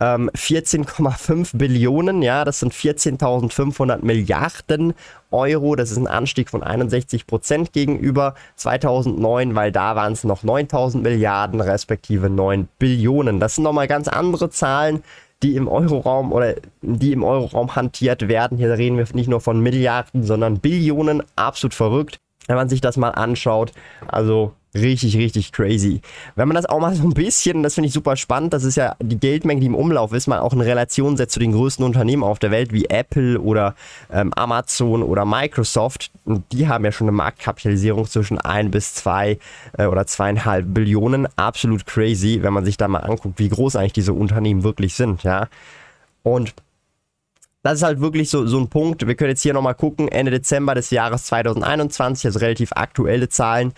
ähm, 0.00 0.30
14,5 0.34 1.56
Billionen, 1.56 2.22
ja, 2.22 2.44
das 2.44 2.60
sind 2.60 2.72
14.500 2.72 4.04
Milliarden 4.04 4.94
Euro. 5.30 5.74
Das 5.74 5.90
ist 5.90 5.96
ein 5.96 6.06
Anstieg 6.06 6.50
von 6.50 6.62
61 6.62 7.26
Prozent 7.26 7.72
gegenüber 7.72 8.34
2009, 8.56 9.54
weil 9.54 9.72
da 9.72 9.96
waren 9.96 10.12
es 10.12 10.24
noch 10.24 10.42
9.000 10.42 10.98
Milliarden 10.98 11.60
respektive 11.60 12.28
9 12.28 12.68
Billionen. 12.78 13.40
Das 13.40 13.54
sind 13.54 13.64
nochmal 13.64 13.88
ganz 13.88 14.08
andere 14.08 14.50
Zahlen 14.50 15.02
die 15.42 15.54
im 15.54 15.68
Euroraum 15.68 16.32
oder 16.32 16.54
die 16.80 17.12
im 17.12 17.22
Euroraum 17.22 17.76
hantiert 17.76 18.28
werden. 18.28 18.56
Hier 18.56 18.70
reden 18.76 18.96
wir 18.96 19.06
nicht 19.12 19.28
nur 19.28 19.40
von 19.40 19.60
Milliarden, 19.60 20.24
sondern 20.24 20.60
Billionen. 20.60 21.22
Absolut 21.36 21.74
verrückt, 21.74 22.18
wenn 22.46 22.56
man 22.56 22.68
sich 22.68 22.80
das 22.80 22.96
mal 22.96 23.10
anschaut. 23.10 23.72
Also 24.08 24.54
Richtig, 24.80 25.16
richtig 25.16 25.52
crazy. 25.52 26.00
Wenn 26.34 26.48
man 26.48 26.54
das 26.54 26.66
auch 26.66 26.80
mal 26.80 26.94
so 26.94 27.04
ein 27.04 27.14
bisschen, 27.14 27.62
das 27.62 27.74
finde 27.74 27.88
ich 27.88 27.94
super 27.94 28.16
spannend, 28.16 28.52
das 28.52 28.64
ist 28.64 28.76
ja 28.76 28.94
die 29.00 29.18
Geldmenge, 29.18 29.60
die 29.60 29.66
im 29.66 29.74
Umlauf 29.74 30.12
ist, 30.12 30.26
mal 30.26 30.40
auch 30.40 30.52
in 30.52 30.60
Relation 30.60 31.16
setzt 31.16 31.34
zu 31.34 31.40
den 31.40 31.52
größten 31.52 31.84
Unternehmen 31.84 32.22
auf 32.22 32.38
der 32.38 32.50
Welt, 32.50 32.72
wie 32.72 32.86
Apple 32.86 33.40
oder 33.40 33.74
ähm, 34.12 34.32
Amazon 34.34 35.02
oder 35.02 35.24
Microsoft. 35.24 36.10
Und 36.24 36.44
die 36.52 36.68
haben 36.68 36.84
ja 36.84 36.92
schon 36.92 37.06
eine 37.06 37.16
Marktkapitalisierung 37.16 38.06
zwischen 38.06 38.38
1 38.38 38.70
bis 38.70 38.94
2 38.94 39.38
äh, 39.78 39.86
oder 39.86 40.06
zweieinhalb 40.06 40.66
Billionen. 40.74 41.26
Absolut 41.36 41.86
crazy, 41.86 42.42
wenn 42.42 42.52
man 42.52 42.64
sich 42.64 42.76
da 42.76 42.88
mal 42.88 43.00
anguckt, 43.00 43.38
wie 43.38 43.48
groß 43.48 43.76
eigentlich 43.76 43.94
diese 43.94 44.12
Unternehmen 44.12 44.62
wirklich 44.62 44.94
sind, 44.94 45.22
ja. 45.22 45.48
Und 46.22 46.54
das 47.66 47.78
ist 47.78 47.82
halt 47.82 48.00
wirklich 48.00 48.30
so, 48.30 48.46
so 48.46 48.60
ein 48.60 48.68
Punkt. 48.68 49.04
Wir 49.08 49.16
können 49.16 49.30
jetzt 49.30 49.42
hier 49.42 49.52
nochmal 49.52 49.74
gucken, 49.74 50.06
Ende 50.06 50.30
Dezember 50.30 50.76
des 50.76 50.90
Jahres 50.90 51.24
2021, 51.24 52.26
also 52.26 52.38
relativ 52.38 52.70
aktuelle 52.72 53.28
Zahlen 53.28 53.72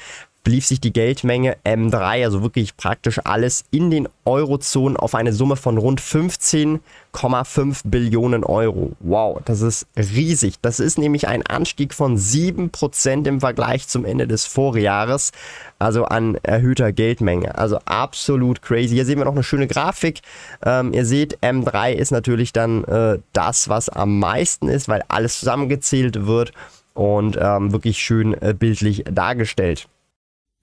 belief 0.44 0.66
sich 0.66 0.80
die 0.80 0.92
Geldmenge 0.92 1.56
M3, 1.64 2.24
also 2.24 2.42
wirklich 2.42 2.76
praktisch 2.76 3.20
alles 3.24 3.64
in 3.70 3.90
den 3.90 4.08
Eurozonen 4.24 4.96
auf 4.96 5.14
eine 5.14 5.32
Summe 5.32 5.56
von 5.56 5.78
rund 5.78 6.00
15,5 6.00 7.82
Billionen 7.84 8.44
Euro. 8.44 8.92
Wow, 9.00 9.40
das 9.44 9.60
ist 9.60 9.86
riesig. 9.96 10.54
Das 10.62 10.80
ist 10.80 10.98
nämlich 10.98 11.28
ein 11.28 11.44
Anstieg 11.44 11.92
von 11.92 12.16
7% 12.16 13.26
im 13.26 13.40
Vergleich 13.40 13.88
zum 13.88 14.04
Ende 14.04 14.26
des 14.26 14.46
Vorjahres, 14.46 15.32
also 15.78 16.04
an 16.04 16.38
erhöhter 16.42 16.92
Geldmenge. 16.92 17.58
Also 17.58 17.78
absolut 17.84 18.62
crazy. 18.62 18.94
Hier 18.94 19.04
sehen 19.04 19.18
wir 19.18 19.26
noch 19.26 19.32
eine 19.32 19.42
schöne 19.42 19.66
Grafik. 19.66 20.20
Ähm, 20.64 20.92
ihr 20.92 21.04
seht, 21.04 21.38
M3 21.40 21.92
ist 21.92 22.10
natürlich 22.10 22.52
dann 22.52 22.84
äh, 22.84 23.18
das, 23.32 23.68
was 23.68 23.88
am 23.88 24.18
meisten 24.18 24.68
ist, 24.68 24.88
weil 24.88 25.02
alles 25.08 25.40
zusammengezählt 25.40 26.26
wird 26.26 26.52
und 26.94 27.38
ähm, 27.40 27.72
wirklich 27.72 27.98
schön 27.98 28.34
äh, 28.40 28.54
bildlich 28.58 29.04
dargestellt. 29.04 29.88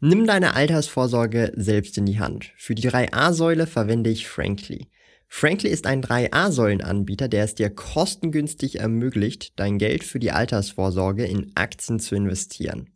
Nimm 0.08 0.28
deine 0.28 0.54
Altersvorsorge 0.54 1.52
selbst 1.56 1.98
in 1.98 2.06
die 2.06 2.20
Hand. 2.20 2.54
Für 2.58 2.76
die 2.76 2.88
3a-Säule 2.88 3.66
verwende 3.66 4.12
ich 4.12 4.28
Frankly. 4.28 4.88
Frankly 5.28 5.72
ist 5.72 5.88
ein 5.88 6.04
3A-Säulen-Anbieter, 6.04 7.28
der 7.28 7.44
es 7.44 7.56
dir 7.56 7.72
kostengünstig 7.72 8.80
ermöglicht, 8.80 9.60
dein 9.60 9.80
Geld 9.80 10.04
für 10.04 10.20
die 10.20 10.30
Altersvorsorge 10.30 11.26
in 11.26 11.52
Aktien 11.56 12.00
zu 12.00 12.14
investieren. 12.14 12.92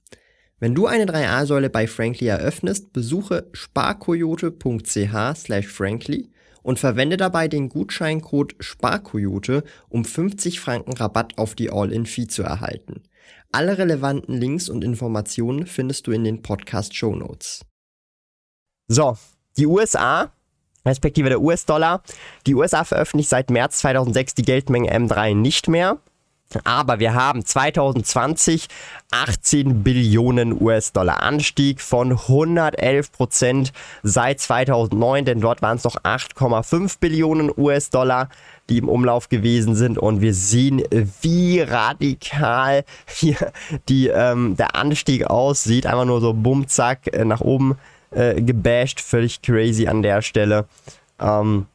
Wenn 0.60 0.76
du 0.76 0.86
eine 0.86 1.06
3A-Säule 1.06 1.72
bei 1.72 1.88
Frankly 1.88 2.28
eröffnest, 2.28 2.94
besuche 2.94 3.50
sparkoyote.ch 3.54 5.36
slash 5.36 5.66
frankly 5.66 6.30
und 6.62 6.78
verwende 6.78 7.18
dabei 7.18 7.48
den 7.48 7.70
Gutscheincode 7.70 8.54
SPARKOYOTE, 8.62 9.64
um 9.88 10.06
50 10.06 10.60
Franken 10.60 10.94
Rabatt 10.94 11.40
auf 11.40 11.56
die 11.56 11.72
All-In-Fee 11.72 12.28
zu 12.28 12.44
erhalten. 12.44 13.02
Alle 13.52 13.78
relevanten 13.78 14.36
Links 14.36 14.70
und 14.70 14.84
Informationen 14.84 15.66
findest 15.66 16.06
du 16.08 16.12
in 16.12 16.24
den 16.24 16.42
Podcast-Show 16.42 17.16
Notes. 17.16 17.66
So, 18.88 19.18
die 19.58 19.66
USA 19.66 20.32
respektive 20.86 21.30
der 21.30 21.42
US-Dollar. 21.42 22.04
Die 22.48 22.56
USA 22.56 22.84
veröffentlicht 22.84 23.30
seit 23.30 23.50
März 23.50 23.80
2006 23.80 24.36
die 24.36 24.44
Geldmenge 24.44 24.96
M3 24.96 25.36
nicht 25.36 25.68
mehr. 25.68 26.00
Aber 26.64 27.00
wir 27.00 27.14
haben 27.14 27.46
2020 27.46 28.68
18 29.12 29.84
Billionen 29.84 30.60
US-Dollar 30.60 31.22
Anstieg 31.22 31.82
von 31.82 32.12
111 32.12 33.12
Prozent 33.12 33.74
seit 34.04 34.40
2009, 34.40 35.26
denn 35.26 35.42
dort 35.42 35.62
waren 35.62 35.78
es 35.78 35.84
noch 35.84 35.98
8,5 35.98 36.98
Billionen 37.00 37.52
US-Dollar, 37.56 38.30
die 38.70 38.80
im 38.80 38.90
Umlauf 38.90 39.30
gewesen 39.30 39.76
sind. 39.76 39.98
Und 39.98 40.22
wir 40.22 40.34
sehen, 40.34 40.84
wie 41.22 41.62
radikal 41.62 42.84
hier 43.08 43.52
die, 43.88 44.08
ähm, 44.08 44.56
der 44.58 44.76
Anstieg 44.76 45.26
aussieht. 45.26 45.86
Einfach 45.86 46.06
nur 46.06 46.22
so 46.22 46.34
bumm, 46.34 46.68
zack, 46.68 47.14
äh, 47.14 47.26
nach 47.26 47.42
oben 47.42 47.78
äh, 48.12 48.42
gebasht. 48.42 49.02
Völlig 49.02 49.42
crazy 49.42 49.88
an 49.88 50.02
der 50.02 50.22
Stelle. 50.22 50.66
Ähm, 51.20 51.68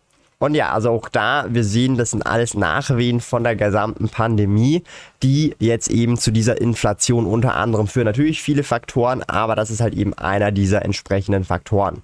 und 0.44 0.54
ja, 0.54 0.72
also 0.72 0.90
auch 0.90 1.08
da, 1.08 1.46
wir 1.48 1.64
sehen, 1.64 1.96
das 1.96 2.10
sind 2.10 2.26
alles 2.26 2.52
Nachwehen 2.52 3.20
von 3.20 3.44
der 3.44 3.56
gesamten 3.56 4.10
Pandemie, 4.10 4.82
die 5.22 5.54
jetzt 5.58 5.90
eben 5.90 6.18
zu 6.18 6.30
dieser 6.30 6.60
Inflation 6.60 7.24
unter 7.24 7.54
anderem 7.54 7.86
führen. 7.86 8.04
Natürlich 8.04 8.42
viele 8.42 8.62
Faktoren, 8.62 9.22
aber 9.22 9.56
das 9.56 9.70
ist 9.70 9.80
halt 9.80 9.94
eben 9.94 10.12
einer 10.12 10.52
dieser 10.52 10.84
entsprechenden 10.84 11.44
Faktoren. 11.44 12.02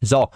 So, 0.00 0.28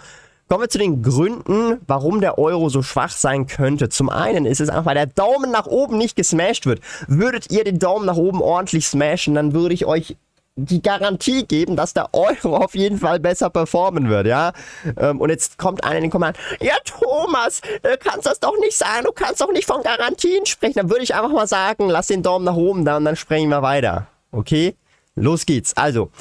Kommen 0.49 0.65
wir 0.65 0.69
zu 0.69 0.79
den 0.79 1.01
Gründen, 1.01 1.79
warum 1.87 2.19
der 2.19 2.37
Euro 2.37 2.67
so 2.67 2.81
schwach 2.81 3.11
sein 3.11 3.47
könnte. 3.47 3.87
Zum 3.87 4.09
einen 4.09 4.45
ist 4.45 4.59
es 4.59 4.67
einfach, 4.67 4.83
weil 4.83 4.95
der 4.95 5.05
Daumen 5.05 5.49
nach 5.49 5.65
oben 5.65 5.97
nicht 5.97 6.17
gesmashed 6.17 6.65
wird. 6.65 6.81
Würdet 7.07 7.49
ihr 7.51 7.63
den 7.63 7.79
Daumen 7.79 8.05
nach 8.05 8.17
oben 8.17 8.41
ordentlich 8.41 8.85
smashen, 8.85 9.33
dann 9.33 9.53
würde 9.53 9.73
ich 9.73 9.85
euch 9.85 10.17
die 10.55 10.81
Garantie 10.81 11.45
geben, 11.45 11.75
dass 11.75 11.93
der 11.93 12.13
Euro 12.13 12.57
auf 12.57 12.75
jeden 12.75 12.97
Fall 12.97 13.19
besser 13.19 13.49
performen 13.49 14.09
wird, 14.09 14.27
ja. 14.27 14.51
Ähm, 14.97 15.21
und 15.21 15.29
jetzt 15.29 15.57
kommt 15.57 15.83
einer 15.83 15.97
in 15.97 16.01
den 16.03 16.11
Kommentaren, 16.11 16.45
ja 16.59 16.75
Thomas, 16.83 17.61
du 17.81 17.97
kannst 17.97 18.25
das 18.25 18.39
doch 18.39 18.57
nicht 18.59 18.77
sagen, 18.77 19.05
du 19.05 19.11
kannst 19.11 19.41
doch 19.41 19.51
nicht 19.51 19.65
von 19.65 19.81
Garantien 19.81 20.45
sprechen. 20.45 20.75
Dann 20.75 20.89
würde 20.89 21.03
ich 21.03 21.15
einfach 21.15 21.31
mal 21.31 21.47
sagen, 21.47 21.89
lass 21.89 22.07
den 22.07 22.23
Daumen 22.23 22.45
nach 22.45 22.55
oben 22.55 22.85
da 22.85 22.97
und 22.97 23.05
dann 23.05 23.15
sprechen 23.15 23.49
wir 23.49 23.61
weiter. 23.61 24.07
Okay? 24.31 24.75
Los 25.15 25.45
geht's. 25.45 25.75
Also, 25.75 26.11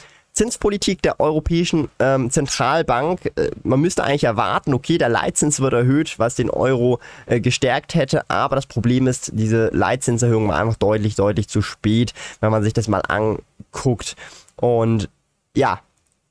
Zinspolitik 0.40 1.02
der 1.02 1.20
Europäischen 1.20 1.90
ähm, 1.99 2.30
Zentralbank. 2.30 3.30
Äh, 3.37 3.50
man 3.62 3.78
müsste 3.78 4.04
eigentlich 4.04 4.25
erwarten, 4.25 4.73
okay, 4.73 4.97
der 4.97 5.11
Leitzins 5.11 5.61
wird 5.61 5.75
erhöht, 5.75 6.18
was 6.18 6.35
den 6.35 6.49
Euro 6.49 6.99
äh, 7.26 7.40
gestärkt 7.40 7.94
hätte. 7.94 8.23
Aber 8.30 8.56
das 8.56 8.64
Problem 8.64 9.06
ist, 9.06 9.32
diese 9.35 9.68
Leitzinserhöhung 9.75 10.49
war 10.49 10.59
einfach 10.59 10.78
deutlich, 10.78 11.14
deutlich 11.14 11.49
zu 11.49 11.61
spät, 11.61 12.14
wenn 12.40 12.50
man 12.50 12.62
sich 12.62 12.73
das 12.73 12.88
mal 12.88 13.02
anguckt. 13.06 14.16
Und 14.56 15.11
ja, 15.54 15.80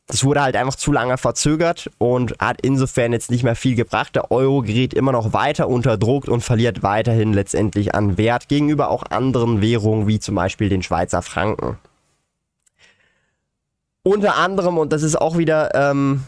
das 0.07 0.23
wurde 0.23 0.41
halt 0.41 0.55
einfach 0.55 0.73
zu 0.75 0.91
lange 0.91 1.19
verzögert 1.19 1.91
und 1.99 2.33
hat 2.39 2.61
insofern 2.63 3.13
jetzt 3.13 3.29
nicht 3.29 3.43
mehr 3.43 3.55
viel 3.55 3.75
gebracht. 3.75 4.15
Der 4.15 4.31
Euro 4.31 4.63
gerät 4.63 4.95
immer 4.95 5.11
noch 5.11 5.33
weiter 5.33 5.67
unter 5.69 5.99
Druck 5.99 6.27
und 6.27 6.41
verliert 6.41 6.81
weiterhin 6.81 7.33
letztendlich 7.33 7.93
an 7.93 8.17
Wert 8.17 8.47
gegenüber 8.47 8.89
auch 8.89 9.03
anderen 9.03 9.61
Währungen 9.61 10.07
wie 10.07 10.19
zum 10.19 10.33
Beispiel 10.33 10.67
den 10.67 10.81
Schweizer 10.81 11.21
Franken. 11.21 11.77
Unter 14.03 14.35
anderem, 14.37 14.77
und 14.77 14.93
das 14.93 15.03
ist 15.03 15.19
auch 15.19 15.37
wieder 15.37 15.75
ähm, 15.75 16.23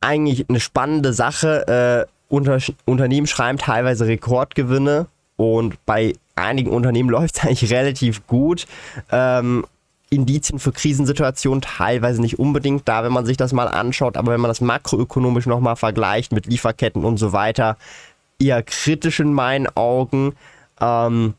eigentlich 0.00 0.48
eine 0.48 0.60
spannende 0.60 1.12
Sache, 1.12 2.06
äh, 2.08 2.12
unter, 2.28 2.58
Unternehmen 2.84 3.26
schreiben 3.26 3.58
teilweise 3.58 4.06
Rekordgewinne 4.06 5.06
und 5.36 5.84
bei 5.86 6.14
einigen 6.34 6.70
Unternehmen 6.70 7.10
läuft 7.10 7.38
es 7.38 7.44
eigentlich 7.44 7.72
relativ 7.72 8.26
gut. 8.26 8.66
Ähm, 9.10 9.64
Indizien 10.08 10.60
für 10.60 10.70
Krisensituationen 10.70 11.62
teilweise 11.62 12.20
nicht 12.20 12.38
unbedingt 12.38 12.88
da, 12.88 13.02
wenn 13.02 13.12
man 13.12 13.26
sich 13.26 13.36
das 13.36 13.52
mal 13.52 13.66
anschaut, 13.66 14.16
aber 14.16 14.32
wenn 14.32 14.40
man 14.40 14.48
das 14.50 14.60
makroökonomisch 14.60 15.46
nochmal 15.46 15.74
vergleicht 15.74 16.32
mit 16.32 16.46
Lieferketten 16.46 17.04
und 17.04 17.16
so 17.16 17.32
weiter, 17.32 17.76
eher 18.40 18.62
kritisch 18.62 19.18
in 19.18 19.32
meinen 19.32 19.66
Augen. 19.74 20.34
Ähm, 20.80 21.34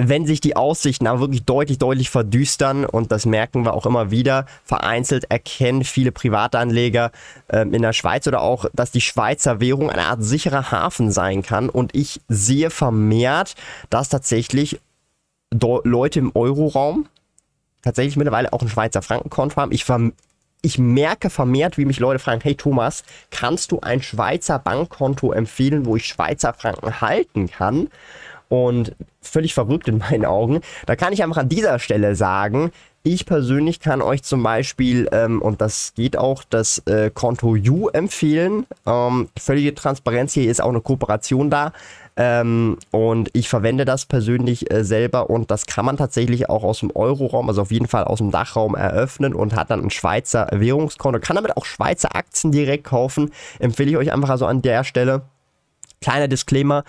wenn 0.00 0.26
sich 0.26 0.40
die 0.40 0.54
Aussichten 0.54 1.08
aber 1.08 1.18
wirklich 1.18 1.44
deutlich, 1.44 1.78
deutlich 1.78 2.08
verdüstern, 2.08 2.84
und 2.84 3.10
das 3.10 3.26
merken 3.26 3.64
wir 3.64 3.74
auch 3.74 3.84
immer 3.84 4.12
wieder, 4.12 4.46
vereinzelt 4.64 5.24
erkennen 5.28 5.82
viele 5.82 6.12
Privatanleger 6.12 7.10
ähm, 7.50 7.74
in 7.74 7.82
der 7.82 7.92
Schweiz 7.92 8.26
oder 8.28 8.40
auch, 8.40 8.66
dass 8.72 8.92
die 8.92 9.00
Schweizer 9.00 9.60
Währung 9.60 9.90
eine 9.90 10.06
Art 10.06 10.22
sicherer 10.22 10.70
Hafen 10.70 11.10
sein 11.10 11.42
kann. 11.42 11.68
Und 11.68 11.96
ich 11.96 12.20
sehe 12.28 12.70
vermehrt, 12.70 13.56
dass 13.90 14.08
tatsächlich 14.08 14.80
Leute 15.52 16.20
im 16.20 16.30
Euroraum 16.34 17.08
tatsächlich 17.82 18.16
mittlerweile 18.16 18.52
auch 18.52 18.62
ein 18.62 18.68
Schweizer 18.68 19.02
Frankenkonto 19.02 19.56
haben. 19.56 19.72
Ich 19.72 19.84
ich 20.60 20.78
merke 20.78 21.30
vermehrt, 21.30 21.78
wie 21.78 21.84
mich 21.84 22.00
Leute 22.00 22.18
fragen, 22.18 22.40
hey 22.42 22.54
Thomas, 22.54 23.04
kannst 23.30 23.70
du 23.70 23.80
ein 23.80 24.02
Schweizer 24.02 24.58
Bankkonto 24.58 25.32
empfehlen, 25.32 25.86
wo 25.86 25.96
ich 25.96 26.06
Schweizer 26.06 26.52
Franken 26.52 27.00
halten 27.00 27.48
kann? 27.48 27.88
Und 28.48 28.94
völlig 29.20 29.54
verrückt 29.54 29.88
in 29.88 29.98
meinen 29.98 30.24
Augen. 30.24 30.60
Da 30.86 30.96
kann 30.96 31.12
ich 31.12 31.22
einfach 31.22 31.38
an 31.38 31.48
dieser 31.48 31.78
Stelle 31.78 32.14
sagen, 32.14 32.70
ich 33.04 33.26
persönlich 33.26 33.80
kann 33.80 34.02
euch 34.02 34.22
zum 34.22 34.42
Beispiel, 34.42 35.08
ähm, 35.12 35.40
und 35.40 35.60
das 35.60 35.94
geht 35.94 36.18
auch, 36.18 36.44
das 36.44 36.78
äh, 36.86 37.10
Konto 37.10 37.56
U 37.56 37.88
empfehlen. 37.88 38.66
Ähm, 38.86 39.28
völlige 39.38 39.74
Transparenz, 39.74 40.34
hier 40.34 40.50
ist 40.50 40.62
auch 40.62 40.68
eine 40.68 40.80
Kooperation 40.80 41.48
da. 41.48 41.72
Ähm, 42.16 42.76
und 42.90 43.30
ich 43.32 43.48
verwende 43.48 43.84
das 43.84 44.04
persönlich 44.04 44.72
äh, 44.72 44.84
selber 44.84 45.30
und 45.30 45.52
das 45.52 45.66
kann 45.66 45.84
man 45.84 45.96
tatsächlich 45.96 46.50
auch 46.50 46.64
aus 46.64 46.80
dem 46.80 46.90
Euroraum, 46.94 47.48
also 47.48 47.62
auf 47.62 47.70
jeden 47.70 47.86
Fall 47.86 48.02
aus 48.04 48.18
dem 48.18 48.32
Dachraum 48.32 48.74
eröffnen 48.74 49.34
und 49.34 49.54
hat 49.54 49.70
dann 49.70 49.84
ein 49.84 49.90
Schweizer 49.90 50.48
Währungskonto. 50.50 51.20
Kann 51.20 51.36
damit 51.36 51.56
auch 51.56 51.64
Schweizer 51.64 52.16
Aktien 52.16 52.50
direkt 52.50 52.84
kaufen. 52.84 53.30
Empfehle 53.60 53.90
ich 53.90 53.96
euch 53.96 54.12
einfach 54.12 54.30
also 54.30 54.46
an 54.46 54.62
der 54.62 54.82
Stelle. 54.82 55.22
Kleiner 56.00 56.26
Disclaimer, 56.26 56.84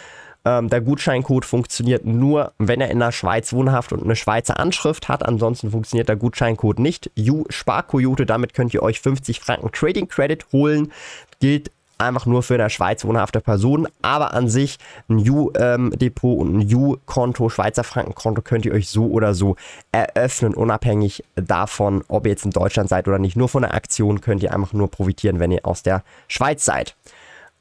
ähm, 0.45 0.69
der 0.69 0.81
Gutscheincode 0.81 1.45
funktioniert 1.45 2.05
nur, 2.05 2.53
wenn 2.57 2.81
er 2.81 2.89
in 2.89 2.99
der 2.99 3.11
Schweiz 3.11 3.51
wohnhaft 3.53 3.91
und 3.91 4.03
eine 4.03 4.15
Schweizer 4.15 4.59
Anschrift 4.59 5.09
hat. 5.09 5.25
Ansonsten 5.25 5.71
funktioniert 5.71 6.09
der 6.09 6.15
Gutscheincode 6.15 6.79
nicht. 6.79 7.11
U 7.17 7.43
Sparkoyote, 7.49 8.25
damit 8.25 8.53
könnt 8.53 8.73
ihr 8.73 8.83
euch 8.83 9.01
50 9.01 9.39
Franken 9.39 9.71
Trading 9.71 10.07
Credit 10.07 10.45
holen. 10.51 10.91
Gilt 11.39 11.71
einfach 11.99 12.25
nur 12.25 12.41
für 12.43 12.53
eine 12.55 12.69
Schweiz 12.69 13.03
wohnhafte 13.03 13.41
Person, 13.41 13.87
aber 14.01 14.33
an 14.33 14.47
sich 14.47 14.77
ein 15.09 15.17
U-Depot 15.29 16.33
ähm, 16.33 16.39
und 16.39 16.59
ein 16.59 16.73
U-Konto, 16.73 17.49
Schweizer 17.49 17.83
Frankenkonto 17.83 18.41
könnt 18.41 18.65
ihr 18.65 18.73
euch 18.73 18.87
so 18.87 19.07
oder 19.07 19.33
so 19.33 19.57
eröffnen, 19.91 20.53
unabhängig 20.53 21.23
davon, 21.35 22.03
ob 22.07 22.25
ihr 22.25 22.31
jetzt 22.31 22.45
in 22.45 22.51
Deutschland 22.51 22.89
seid 22.89 23.07
oder 23.07 23.19
nicht. 23.19 23.35
Nur 23.35 23.49
von 23.49 23.63
der 23.63 23.73
Aktion 23.73 24.21
könnt 24.21 24.41
ihr 24.41 24.53
einfach 24.53 24.73
nur 24.73 24.89
profitieren, 24.89 25.39
wenn 25.39 25.51
ihr 25.51 25.65
aus 25.65 25.83
der 25.83 26.03
Schweiz 26.27 26.63
seid. 26.63 26.95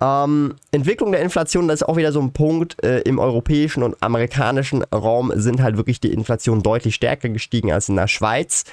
Ähm, 0.00 0.54
Entwicklung 0.70 1.10
der 1.12 1.22
Inflation, 1.22 1.66
das 1.66 1.80
ist 1.80 1.88
auch 1.88 1.96
wieder 1.96 2.12
so 2.12 2.20
ein 2.20 2.32
Punkt. 2.32 2.82
Äh, 2.84 3.00
Im 3.00 3.18
europäischen 3.18 3.82
und 3.82 4.00
amerikanischen 4.00 4.84
Raum 4.84 5.32
sind 5.34 5.60
halt 5.60 5.76
wirklich 5.76 6.00
die 6.00 6.12
Inflation 6.12 6.62
deutlich 6.62 6.94
stärker 6.94 7.28
gestiegen 7.28 7.72
als 7.72 7.88
in 7.88 7.96
der 7.96 8.06
Schweiz. 8.06 8.64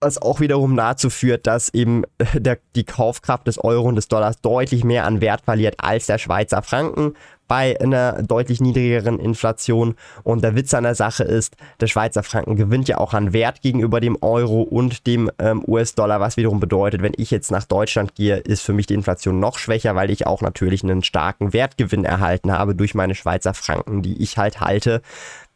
Was 0.00 0.20
auch 0.20 0.40
wiederum 0.40 0.76
dazu 0.76 1.10
führt, 1.10 1.46
dass 1.46 1.72
eben 1.72 2.04
äh, 2.18 2.40
der, 2.40 2.58
die 2.74 2.84
Kaufkraft 2.84 3.46
des 3.46 3.62
Euro 3.62 3.88
und 3.88 3.96
des 3.96 4.08
Dollars 4.08 4.40
deutlich 4.40 4.82
mehr 4.82 5.04
an 5.04 5.20
Wert 5.20 5.42
verliert 5.42 5.76
als 5.78 6.06
der 6.06 6.18
Schweizer 6.18 6.62
Franken 6.62 7.14
bei 7.50 7.76
einer 7.80 8.22
deutlich 8.22 8.60
niedrigeren 8.60 9.18
Inflation. 9.18 9.96
Und 10.22 10.44
der 10.44 10.54
Witz 10.54 10.72
an 10.72 10.84
der 10.84 10.94
Sache 10.94 11.24
ist, 11.24 11.56
der 11.80 11.88
Schweizer 11.88 12.22
Franken 12.22 12.54
gewinnt 12.54 12.86
ja 12.86 12.98
auch 12.98 13.12
an 13.12 13.32
Wert 13.32 13.60
gegenüber 13.60 13.98
dem 13.98 14.16
Euro 14.22 14.62
und 14.62 15.04
dem 15.08 15.32
ähm, 15.40 15.64
US-Dollar, 15.66 16.20
was 16.20 16.36
wiederum 16.36 16.60
bedeutet, 16.60 17.02
wenn 17.02 17.12
ich 17.16 17.32
jetzt 17.32 17.50
nach 17.50 17.64
Deutschland 17.64 18.14
gehe, 18.14 18.36
ist 18.36 18.62
für 18.62 18.72
mich 18.72 18.86
die 18.86 18.94
Inflation 18.94 19.40
noch 19.40 19.58
schwächer, 19.58 19.96
weil 19.96 20.10
ich 20.12 20.28
auch 20.28 20.42
natürlich 20.42 20.84
einen 20.84 21.02
starken 21.02 21.52
Wertgewinn 21.52 22.04
erhalten 22.04 22.52
habe 22.52 22.76
durch 22.76 22.94
meine 22.94 23.16
Schweizer 23.16 23.52
Franken, 23.52 24.02
die 24.02 24.22
ich 24.22 24.38
halt 24.38 24.60
halte. 24.60 25.02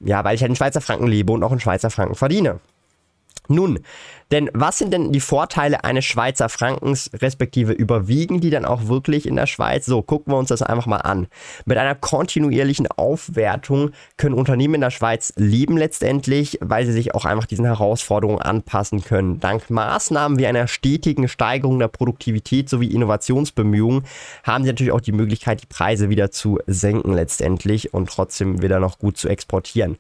Ja, 0.01 0.25
weil 0.25 0.35
ich 0.35 0.41
halt 0.41 0.51
in 0.51 0.57
Schweizer 0.57 0.81
Franken 0.81 1.07
lebe 1.07 1.33
und 1.33 1.45
auch 1.45 1.53
in 1.53 1.61
Schweizer 1.61 1.91
Franken 1.91 2.17
verdiene. 2.17 2.59
Nun, 3.47 3.81
Denn 4.35 4.51
was 4.53 4.79
sind 4.79 4.93
denn 4.93 5.13
die 5.13 5.21
Vorteile 5.21 5.85
eines 5.85 6.05
Schweizer 6.05 6.49
Frankens, 6.49 7.09
respektive 7.23 7.71
überwiegen 7.71 8.41
die 8.41 8.51
dann 8.51 8.65
auch 8.65 8.89
wirklich 8.89 9.27
in 9.27 9.37
der 9.37 9.47
Schweiz? 9.47 9.87
So, 9.87 10.03
gucken 10.03 10.33
wir 10.33 10.39
uns 10.39 10.49
das 10.49 10.61
einfach 10.61 10.87
mal 10.87 10.97
an. 10.97 11.29
Mit 11.67 11.79
einer 11.79 11.95
kontinuierlichen 11.95 12.89
Aufwertung 12.89 13.93
können 14.17 14.35
Unternehmen 14.35 14.75
in 14.75 14.81
der 14.81 14.91
Schweiz 14.91 15.33
leben 15.37 15.77
letztendlich, 15.77 16.59
weil 16.61 16.85
sie 16.85 16.91
sich 16.91 17.15
auch 17.15 17.27
einfach 17.27 17.47
diesen 17.47 17.65
Herausforderungen 17.65 18.43
anpassen 18.43 19.05
können. 19.05 19.39
Dank 19.39 19.71
Maßnahmen 19.71 20.37
wie 20.37 20.49
einer 20.49 20.67
stetigen 20.67 21.29
Steigerung 21.29 21.79
der 21.79 21.87
Produktivität 21.87 22.69
sowie 22.69 22.89
Innovationsbemühungen 22.89 24.03
haben 24.43 24.65
sie 24.65 24.71
natürlich 24.71 24.93
auch 24.93 25.01
die 25.01 25.13
Möglichkeit, 25.13 25.63
die 25.63 25.67
Preise 25.67 26.09
wieder 26.09 26.33
zu 26.33 26.59
senken 26.67 27.13
letztendlich 27.13 27.95
und 27.95 28.09
trotzdem 28.09 28.63
wieder 28.63 28.81
noch 28.81 28.99
gut 28.99 29.17
zu 29.17 29.29
exportieren. 29.29 29.97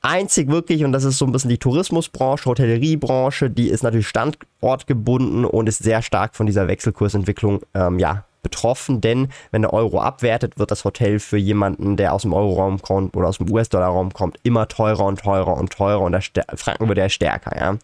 Einzig 0.00 0.48
wirklich, 0.48 0.84
und 0.84 0.92
das 0.92 1.04
ist 1.04 1.18
so 1.18 1.26
ein 1.26 1.32
bisschen 1.32 1.50
die 1.50 1.58
Tourismusbranche, 1.58 2.46
Hotelleriebranche, 2.46 3.50
die 3.50 3.73
ist 3.74 3.82
natürlich 3.82 4.08
standortgebunden 4.08 5.44
und 5.44 5.68
ist 5.68 5.82
sehr 5.82 6.02
stark 6.02 6.34
von 6.34 6.46
dieser 6.46 6.68
Wechselkursentwicklung 6.68 7.60
ähm, 7.74 7.98
ja, 7.98 8.24
betroffen, 8.44 9.00
denn 9.00 9.28
wenn 9.50 9.62
der 9.62 9.72
Euro 9.72 10.00
abwertet, 10.00 10.56
wird 10.58 10.70
das 10.70 10.84
Hotel 10.84 11.18
für 11.18 11.36
jemanden, 11.36 11.96
der 11.96 12.12
aus 12.12 12.22
dem 12.22 12.32
Euroraum 12.32 12.80
kommt 12.80 13.16
oder 13.16 13.26
aus 13.26 13.38
dem 13.38 13.50
US-Dollar-Raum 13.50 14.12
kommt, 14.12 14.38
immer 14.44 14.68
teurer 14.68 15.04
und 15.04 15.18
teurer 15.18 15.56
und 15.56 15.72
teurer 15.72 16.02
und 16.02 16.12
der 16.12 16.44
Franken 16.54 16.88
wird 16.88 16.98
ja 16.98 17.08
stärker. 17.08 17.58
Ja? 17.58 17.76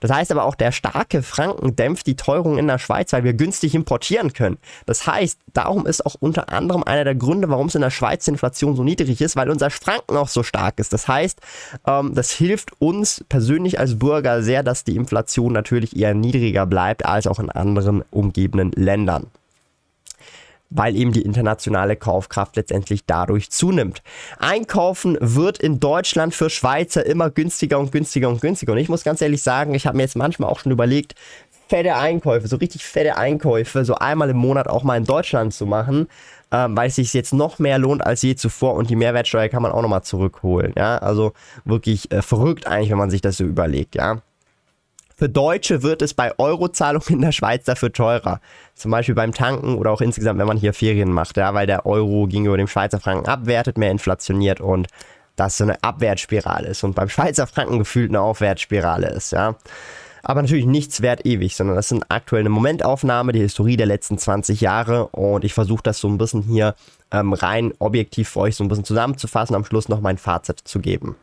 Das 0.00 0.10
heißt 0.10 0.32
aber 0.32 0.44
auch, 0.44 0.54
der 0.54 0.72
starke 0.72 1.22
Franken 1.22 1.76
dämpft 1.76 2.06
die 2.06 2.16
Teuerung 2.16 2.58
in 2.58 2.66
der 2.66 2.78
Schweiz, 2.78 3.12
weil 3.12 3.24
wir 3.24 3.34
günstig 3.34 3.74
importieren 3.74 4.32
können. 4.32 4.58
Das 4.86 5.06
heißt, 5.06 5.38
darum 5.52 5.86
ist 5.86 6.04
auch 6.04 6.16
unter 6.20 6.52
anderem 6.52 6.82
einer 6.84 7.04
der 7.04 7.14
Gründe, 7.14 7.48
warum 7.48 7.66
es 7.66 7.74
in 7.74 7.80
der 7.80 7.90
Schweiz 7.90 8.24
die 8.24 8.30
Inflation 8.30 8.76
so 8.76 8.84
niedrig 8.84 9.20
ist, 9.20 9.36
weil 9.36 9.50
unser 9.50 9.70
Franken 9.70 10.16
auch 10.16 10.28
so 10.28 10.42
stark 10.42 10.78
ist. 10.78 10.92
Das 10.92 11.08
heißt, 11.08 11.40
ähm, 11.86 12.14
das 12.14 12.30
hilft 12.30 12.80
uns 12.80 13.24
persönlich 13.28 13.78
als 13.78 13.98
Bürger 13.98 14.42
sehr, 14.42 14.62
dass 14.62 14.84
die 14.84 14.96
Inflation 14.96 15.52
natürlich 15.52 15.96
eher 15.96 16.14
niedriger 16.14 16.66
bleibt 16.66 17.04
als 17.04 17.26
auch 17.26 17.38
in 17.38 17.50
anderen 17.50 18.02
umgebenden 18.10 18.72
Ländern 18.72 19.26
weil 20.70 20.96
eben 20.96 21.12
die 21.12 21.22
internationale 21.22 21.96
Kaufkraft 21.96 22.56
letztendlich 22.56 23.06
dadurch 23.06 23.50
zunimmt. 23.50 24.02
Einkaufen 24.38 25.16
wird 25.20 25.58
in 25.58 25.80
Deutschland 25.80 26.34
für 26.34 26.50
Schweizer 26.50 27.04
immer 27.06 27.30
günstiger 27.30 27.78
und 27.78 27.92
günstiger 27.92 28.28
und 28.28 28.40
günstiger. 28.40 28.72
Und 28.72 28.78
ich 28.78 28.88
muss 28.88 29.04
ganz 29.04 29.20
ehrlich 29.20 29.42
sagen, 29.42 29.74
ich 29.74 29.86
habe 29.86 29.96
mir 29.96 30.02
jetzt 30.02 30.16
manchmal 30.16 30.50
auch 30.50 30.60
schon 30.60 30.72
überlegt, 30.72 31.14
fette 31.68 31.96
Einkäufe, 31.96 32.48
so 32.48 32.56
richtig 32.56 32.84
fette 32.84 33.16
Einkäufe, 33.16 33.84
so 33.84 33.94
einmal 33.94 34.30
im 34.30 34.38
Monat 34.38 34.68
auch 34.68 34.84
mal 34.84 34.96
in 34.96 35.04
Deutschland 35.04 35.52
zu 35.52 35.66
machen, 35.66 36.08
ähm, 36.50 36.76
weil 36.76 36.88
es 36.88 36.96
sich 36.96 37.12
jetzt 37.12 37.34
noch 37.34 37.58
mehr 37.58 37.78
lohnt 37.78 38.04
als 38.04 38.22
je 38.22 38.34
zuvor 38.36 38.74
und 38.74 38.88
die 38.90 38.96
Mehrwertsteuer 38.96 39.48
kann 39.48 39.62
man 39.62 39.72
auch 39.72 39.82
nochmal 39.82 40.02
zurückholen. 40.02 40.72
Ja, 40.76 40.98
also 40.98 41.32
wirklich 41.64 42.10
äh, 42.10 42.22
verrückt 42.22 42.66
eigentlich, 42.66 42.90
wenn 42.90 42.98
man 42.98 43.10
sich 43.10 43.20
das 43.20 43.36
so 43.36 43.44
überlegt. 43.44 43.94
Ja. 43.94 44.22
Für 45.18 45.28
Deutsche 45.28 45.82
wird 45.82 46.00
es 46.00 46.14
bei 46.14 46.32
Eurozahlungen 46.38 47.08
in 47.08 47.20
der 47.22 47.32
Schweiz 47.32 47.64
dafür 47.64 47.92
teurer. 47.92 48.40
Zum 48.76 48.92
Beispiel 48.92 49.16
beim 49.16 49.34
Tanken 49.34 49.74
oder 49.74 49.90
auch 49.90 50.00
insgesamt, 50.00 50.38
wenn 50.38 50.46
man 50.46 50.56
hier 50.56 50.72
Ferien 50.72 51.10
macht, 51.10 51.36
ja, 51.36 51.52
weil 51.54 51.66
der 51.66 51.86
Euro 51.86 52.28
gegenüber 52.28 52.56
dem 52.56 52.68
Schweizer 52.68 53.00
Franken 53.00 53.26
abwertet, 53.26 53.78
mehr 53.78 53.90
inflationiert 53.90 54.60
und 54.60 54.86
das 55.34 55.56
so 55.56 55.64
eine 55.64 55.82
Abwärtsspirale 55.82 56.68
ist 56.68 56.84
und 56.84 56.94
beim 56.94 57.08
Schweizer 57.08 57.48
Franken 57.48 57.80
gefühlt 57.80 58.10
eine 58.10 58.20
Aufwärtsspirale 58.20 59.08
ist, 59.08 59.32
ja. 59.32 59.56
Aber 60.22 60.40
natürlich 60.42 60.66
nichts 60.66 61.00
wert 61.00 61.26
ewig, 61.26 61.56
sondern 61.56 61.74
das 61.74 61.88
sind 61.88 62.04
aktuell 62.10 62.40
eine 62.40 62.50
Momentaufnahme, 62.50 63.32
die 63.32 63.40
Historie 63.40 63.76
der 63.76 63.86
letzten 63.86 64.18
20 64.18 64.60
Jahre 64.60 65.08
und 65.08 65.44
ich 65.44 65.52
versuche 65.52 65.82
das 65.82 65.98
so 65.98 66.06
ein 66.06 66.18
bisschen 66.18 66.42
hier 66.42 66.76
ähm, 67.10 67.32
rein 67.32 67.72
objektiv 67.80 68.28
für 68.28 68.40
euch 68.40 68.54
so 68.54 68.62
ein 68.62 68.68
bisschen 68.68 68.84
zusammenzufassen, 68.84 69.56
am 69.56 69.64
Schluss 69.64 69.88
noch 69.88 70.00
mein 70.00 70.18
Fazit 70.18 70.60
zu 70.62 70.78
geben. 70.78 71.16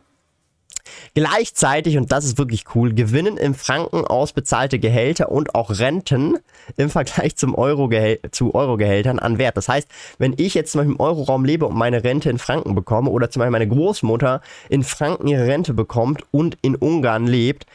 Gleichzeitig, 1.14 1.98
und 1.98 2.12
das 2.12 2.26
ist 2.26 2.38
wirklich 2.38 2.64
cool, 2.76 2.94
gewinnen 2.94 3.38
im 3.38 3.56
Franken 3.56 4.06
ausbezahlte 4.06 4.80
Gehälter 4.80 5.32
und 5.32 5.56
auch 5.56 5.70
Renten 5.70 6.38
im 6.78 6.90
Vergleich 6.90 7.36
zum 7.36 7.56
Euro 7.56 7.90
zu 8.32 8.56
Eurogehältern 8.56 9.20
an 9.20 9.38
Wert. 9.38 9.58
Das 9.58 9.70
heißt, 9.70 9.88
wenn 10.18 10.34
ich 10.38 10.54
jetzt 10.54 10.72
zum 10.72 10.80
Beispiel 10.80 10.96
im 10.96 11.00
Euroraum 11.00 11.46
lebe 11.46 11.66
und 11.66 11.76
meine 11.76 12.04
Rente 12.04 12.30
in 12.30 12.40
Franken 12.40 12.76
bekomme 12.76 13.10
oder 13.10 13.30
zum 13.30 13.42
Beispiel 13.42 13.52
meine 13.52 13.68
Großmutter 13.68 14.42
in 14.70 14.84
Franken 14.84 15.28
ihre 15.28 15.48
Rente 15.48 15.74
bekommt 15.74 16.24
und 16.32 16.58
in 16.62 16.76
Ungarn 16.76 17.28
lebt, 17.28 17.66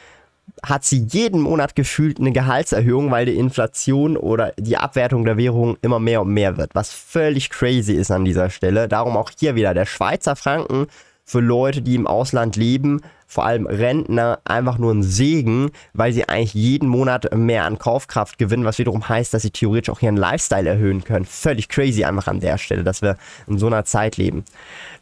hat 0.63 0.83
sie 0.83 1.07
jeden 1.09 1.41
Monat 1.41 1.75
gefühlt 1.75 2.19
eine 2.19 2.31
Gehaltserhöhung, 2.31 3.09
weil 3.09 3.25
die 3.25 3.37
Inflation 3.37 4.17
oder 4.17 4.53
die 4.57 4.77
Abwertung 4.77 5.25
der 5.25 5.37
Währung 5.37 5.77
immer 5.81 5.99
mehr 5.99 6.21
und 6.21 6.33
mehr 6.33 6.57
wird, 6.57 6.75
was 6.75 6.91
völlig 6.91 7.49
crazy 7.49 7.93
ist 7.93 8.11
an 8.11 8.25
dieser 8.25 8.49
Stelle. 8.49 8.87
Darum 8.87 9.17
auch 9.17 9.31
hier 9.37 9.55
wieder 9.55 9.73
der 9.73 9.85
Schweizer 9.85 10.35
Franken 10.35 10.87
für 11.31 11.39
Leute, 11.39 11.81
die 11.81 11.95
im 11.95 12.07
Ausland 12.07 12.57
leben, 12.57 13.01
vor 13.25 13.45
allem 13.45 13.65
Rentner, 13.65 14.39
einfach 14.43 14.77
nur 14.77 14.93
ein 14.93 15.01
Segen, 15.01 15.71
weil 15.93 16.11
sie 16.11 16.27
eigentlich 16.27 16.53
jeden 16.53 16.89
Monat 16.89 17.33
mehr 17.33 17.63
an 17.63 17.79
Kaufkraft 17.79 18.37
gewinnen, 18.37 18.65
was 18.65 18.79
wiederum 18.79 19.07
heißt, 19.07 19.33
dass 19.33 19.43
sie 19.43 19.51
theoretisch 19.51 19.89
auch 19.89 20.01
ihren 20.01 20.17
Lifestyle 20.17 20.67
erhöhen 20.67 21.05
können. 21.05 21.23
Völlig 21.23 21.69
crazy 21.69 22.03
einfach 22.03 22.27
an 22.27 22.41
der 22.41 22.57
Stelle, 22.57 22.83
dass 22.83 23.01
wir 23.01 23.15
in 23.47 23.57
so 23.57 23.67
einer 23.67 23.85
Zeit 23.85 24.17
leben. 24.17 24.43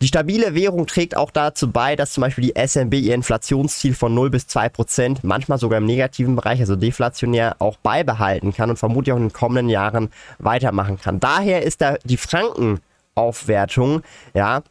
Die 0.04 0.08
stabile 0.08 0.54
Währung 0.54 0.86
trägt 0.86 1.18
auch 1.18 1.32
dazu 1.32 1.72
bei, 1.72 1.96
dass 1.96 2.14
zum 2.14 2.22
Beispiel 2.22 2.44
die 2.44 2.54
SMB 2.56 2.94
ihr 2.94 3.16
Inflationsziel 3.16 3.96
von 3.96 4.14
0 4.14 4.30
bis 4.30 4.46
2 4.46 4.70
Prozent, 4.70 5.24
manchmal 5.24 5.58
sogar 5.58 5.80
im 5.80 5.86
negativen 5.88 6.36
Bereich, 6.36 6.60
also 6.60 6.76
deflationär, 6.76 7.56
auch 7.58 7.78
beibehalten 7.78 8.54
kann 8.54 8.70
und 8.70 8.78
vermutlich 8.78 9.14
auch 9.14 9.18
in 9.18 9.30
den 9.30 9.34
kommenden 9.34 9.70
Jahren 9.70 10.12
weitermachen 10.38 11.00
kann. 11.02 11.20
Daher 11.20 11.64
ist 11.64 11.82
da 11.82 11.96
die 12.04 12.18
Frankenaufwertung, 12.18 14.04
ja, 14.36 14.62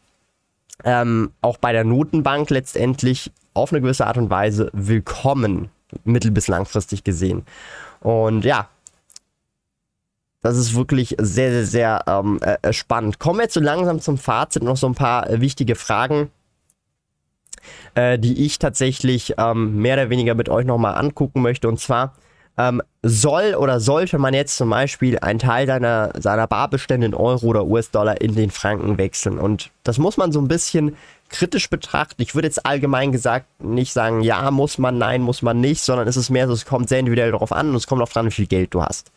ähm, 0.84 1.32
auch 1.40 1.58
bei 1.58 1.72
der 1.72 1.84
Notenbank 1.84 2.50
letztendlich 2.50 3.30
auf 3.54 3.72
eine 3.72 3.80
gewisse 3.80 4.06
Art 4.06 4.16
und 4.16 4.30
Weise 4.30 4.70
willkommen, 4.72 5.70
mittel- 6.04 6.30
bis 6.30 6.48
langfristig 6.48 7.04
gesehen. 7.04 7.44
Und 8.00 8.44
ja, 8.44 8.68
das 10.40 10.56
ist 10.56 10.74
wirklich 10.74 11.16
sehr, 11.18 11.50
sehr, 11.50 11.66
sehr 11.66 12.04
ähm, 12.06 12.38
äh, 12.42 12.56
äh, 12.62 12.72
spannend. 12.72 13.18
Kommen 13.18 13.38
wir 13.38 13.44
jetzt 13.44 13.54
so 13.54 13.60
langsam 13.60 14.00
zum 14.00 14.18
Fazit. 14.18 14.62
Noch 14.62 14.76
so 14.76 14.86
ein 14.86 14.94
paar 14.94 15.28
äh, 15.28 15.40
wichtige 15.40 15.74
Fragen, 15.74 16.30
äh, 17.94 18.18
die 18.18 18.44
ich 18.44 18.58
tatsächlich 18.58 19.34
ähm, 19.36 19.76
mehr 19.82 19.94
oder 19.94 20.10
weniger 20.10 20.34
mit 20.34 20.48
euch 20.48 20.64
nochmal 20.64 20.94
angucken 20.94 21.42
möchte. 21.42 21.68
Und 21.68 21.80
zwar, 21.80 22.14
ähm, 22.58 22.82
soll 23.02 23.54
oder 23.54 23.78
sollte 23.78 24.18
man 24.18 24.34
jetzt 24.34 24.56
zum 24.56 24.70
Beispiel 24.70 25.18
einen 25.20 25.38
Teil 25.38 25.66
seiner, 25.66 26.10
seiner 26.18 26.46
Barbestände 26.48 27.06
in 27.06 27.14
Euro 27.14 27.46
oder 27.46 27.64
US-Dollar 27.64 28.20
in 28.20 28.34
den 28.34 28.50
Franken 28.50 28.98
wechseln? 28.98 29.38
Und 29.38 29.70
das 29.84 29.98
muss 29.98 30.16
man 30.16 30.32
so 30.32 30.40
ein 30.40 30.48
bisschen 30.48 30.96
kritisch 31.28 31.70
betrachten. 31.70 32.20
Ich 32.20 32.34
würde 32.34 32.48
jetzt 32.48 32.66
allgemein 32.66 33.12
gesagt 33.12 33.46
nicht 33.62 33.92
sagen, 33.92 34.22
ja, 34.22 34.50
muss 34.50 34.78
man, 34.78 34.98
nein, 34.98 35.22
muss 35.22 35.42
man 35.42 35.60
nicht, 35.60 35.82
sondern 35.82 36.08
es 36.08 36.16
ist 36.16 36.30
mehr 36.30 36.48
so, 36.48 36.52
es 36.52 36.66
kommt 36.66 36.88
sehr 36.88 36.98
individuell 36.98 37.30
darauf 37.30 37.52
an 37.52 37.70
und 37.70 37.76
es 37.76 37.86
kommt 37.86 38.02
auch 38.02 38.08
dran, 38.08 38.26
wie 38.26 38.32
viel 38.32 38.46
Geld 38.46 38.74
du 38.74 38.82
hast. 38.82 39.12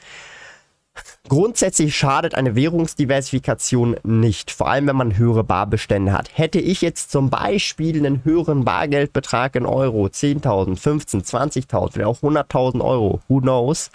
Grundsätzlich 1.27 1.95
schadet 1.95 2.35
eine 2.35 2.55
Währungsdiversifikation 2.55 3.95
nicht, 4.03 4.51
vor 4.51 4.69
allem 4.69 4.87
wenn 4.87 4.97
man 4.97 5.17
höhere 5.17 5.45
Barbestände 5.45 6.11
hat. 6.11 6.37
Hätte 6.37 6.59
ich 6.59 6.81
jetzt 6.81 7.11
zum 7.11 7.29
Beispiel 7.29 7.97
einen 7.97 8.25
höheren 8.25 8.65
Bargeldbetrag 8.65 9.55
in 9.55 9.65
Euro, 9.65 10.07
10.000, 10.07 10.77
15, 10.77 11.21
20.000, 11.21 11.91
vielleicht 11.93 12.07
auch 12.07 12.21
100.000 12.21 12.83
Euro, 12.83 13.21
who 13.29 13.39
knows, 13.39 13.91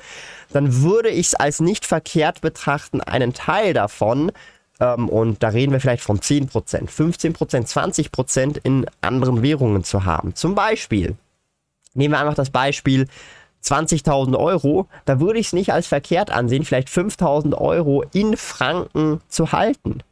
dann 0.53 0.83
würde 0.83 1.11
ich 1.11 1.27
es 1.27 1.35
als 1.35 1.61
nicht 1.61 1.85
verkehrt 1.85 2.41
betrachten, 2.41 3.03
einen 3.03 3.35
Teil 3.35 3.75
davon, 3.75 4.33
ähm, 4.81 5.09
und 5.09 5.43
da 5.43 5.49
reden 5.49 5.73
wir 5.73 5.81
vielleicht 5.81 6.03
von 6.03 6.21
10%, 6.21 6.51
15%, 6.89 7.67
20% 7.67 8.61
in 8.63 8.87
anderen 9.01 9.43
Währungen 9.43 9.85
zu 9.85 10.05
haben. 10.05 10.35
Zum 10.35 10.55
Beispiel, 10.55 11.17
nehmen 11.95 12.15
wir 12.15 12.21
einfach 12.21 12.35
das 12.35 12.51
Beispiel, 12.51 13.07
20.000 13.67 14.37
Euro, 14.39 14.89
da 15.05 15.21
würde 15.21 15.39
ich 15.39 15.49
es 15.49 15.53
nicht 15.53 15.73
als 15.73 15.87
verkehrt 15.87 16.31
ansehen, 16.31 16.65
vielleicht 16.65 16.89
5.000 16.89 17.55
Euro 17.55 18.05
in 18.13 18.37
Franken 18.37 19.21
zu 19.29 19.53
halten. 19.53 20.03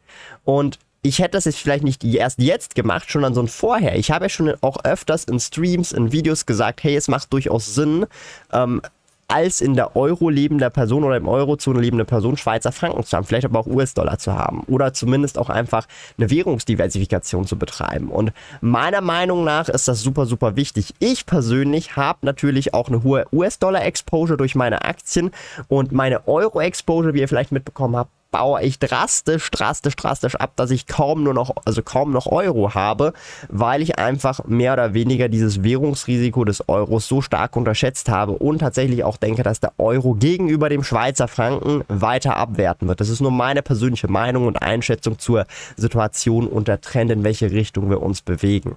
Und 0.44 0.78
ich 1.02 1.18
hätte 1.18 1.32
das 1.32 1.44
jetzt 1.44 1.58
vielleicht 1.58 1.84
nicht 1.84 2.02
erst 2.02 2.38
jetzt 2.40 2.74
gemacht, 2.74 3.10
schon 3.10 3.34
so 3.34 3.42
ein 3.42 3.48
vorher. 3.48 3.96
Ich 3.96 4.10
habe 4.10 4.24
ja 4.24 4.28
schon 4.30 4.54
auch 4.62 4.84
öfters 4.84 5.24
in 5.24 5.38
Streams, 5.38 5.92
in 5.92 6.12
Videos 6.12 6.46
gesagt, 6.46 6.82
hey, 6.82 6.96
es 6.96 7.08
macht 7.08 7.30
durchaus 7.32 7.74
Sinn, 7.74 8.06
ähm, 8.52 8.80
als 9.28 9.60
in 9.60 9.74
der 9.74 9.96
Euro 9.96 10.28
lebender 10.28 10.70
Person 10.70 11.04
oder 11.04 11.16
im 11.16 11.28
Eurozone 11.28 11.80
lebende 11.80 12.04
Person 12.04 12.36
Schweizer 12.36 12.72
Franken 12.72 13.04
zu 13.04 13.16
haben, 13.16 13.24
vielleicht 13.24 13.44
aber 13.44 13.60
auch 13.60 13.66
US-Dollar 13.66 14.18
zu 14.18 14.34
haben 14.34 14.62
oder 14.66 14.92
zumindest 14.92 15.38
auch 15.38 15.50
einfach 15.50 15.86
eine 16.18 16.30
Währungsdiversifikation 16.30 17.46
zu 17.46 17.58
betreiben. 17.58 18.08
Und 18.08 18.32
meiner 18.60 19.00
Meinung 19.00 19.44
nach 19.44 19.68
ist 19.68 19.88
das 19.88 20.02
super, 20.02 20.26
super 20.26 20.56
wichtig. 20.56 20.94
Ich 20.98 21.26
persönlich 21.26 21.96
habe 21.96 22.20
natürlich 22.22 22.74
auch 22.74 22.88
eine 22.88 23.02
hohe 23.02 23.26
US-Dollar-Exposure 23.32 24.36
durch 24.36 24.54
meine 24.54 24.84
Aktien 24.84 25.30
und 25.68 25.92
meine 25.92 26.26
Euro-Exposure, 26.28 27.14
wie 27.14 27.20
ihr 27.20 27.28
vielleicht 27.28 27.52
mitbekommen 27.52 27.96
habt, 27.96 28.10
baue 28.34 28.62
ich 28.62 28.80
drastisch, 28.80 29.48
drastisch, 29.52 29.94
drastisch 29.94 30.34
ab, 30.34 30.54
dass 30.56 30.72
ich 30.72 30.88
kaum 30.88 31.22
nur 31.22 31.34
noch, 31.34 31.54
also 31.64 31.84
kaum 31.84 32.10
noch 32.10 32.26
Euro 32.26 32.74
habe, 32.74 33.12
weil 33.48 33.80
ich 33.80 34.00
einfach 34.00 34.44
mehr 34.44 34.72
oder 34.72 34.92
weniger 34.92 35.28
dieses 35.28 35.62
Währungsrisiko 35.62 36.44
des 36.44 36.68
Euros 36.68 37.06
so 37.06 37.22
stark 37.22 37.54
unterschätzt 37.54 38.08
habe 38.08 38.32
und 38.32 38.58
tatsächlich 38.58 39.04
auch 39.04 39.18
denke, 39.18 39.44
dass 39.44 39.60
der 39.60 39.74
Euro 39.78 40.14
gegenüber 40.14 40.68
dem 40.68 40.82
Schweizer 40.82 41.28
Franken 41.28 41.84
weiter 41.86 42.36
abwerten 42.36 42.88
wird. 42.88 43.00
Das 43.00 43.08
ist 43.08 43.20
nur 43.20 43.30
meine 43.30 43.62
persönliche 43.62 44.08
Meinung 44.08 44.48
und 44.48 44.56
Einschätzung 44.56 45.20
zur 45.20 45.46
Situation 45.76 46.48
und 46.48 46.66
der 46.66 46.80
Trend, 46.80 47.12
in 47.12 47.22
welche 47.22 47.52
Richtung 47.52 47.88
wir 47.88 48.02
uns 48.02 48.20
bewegen. 48.20 48.74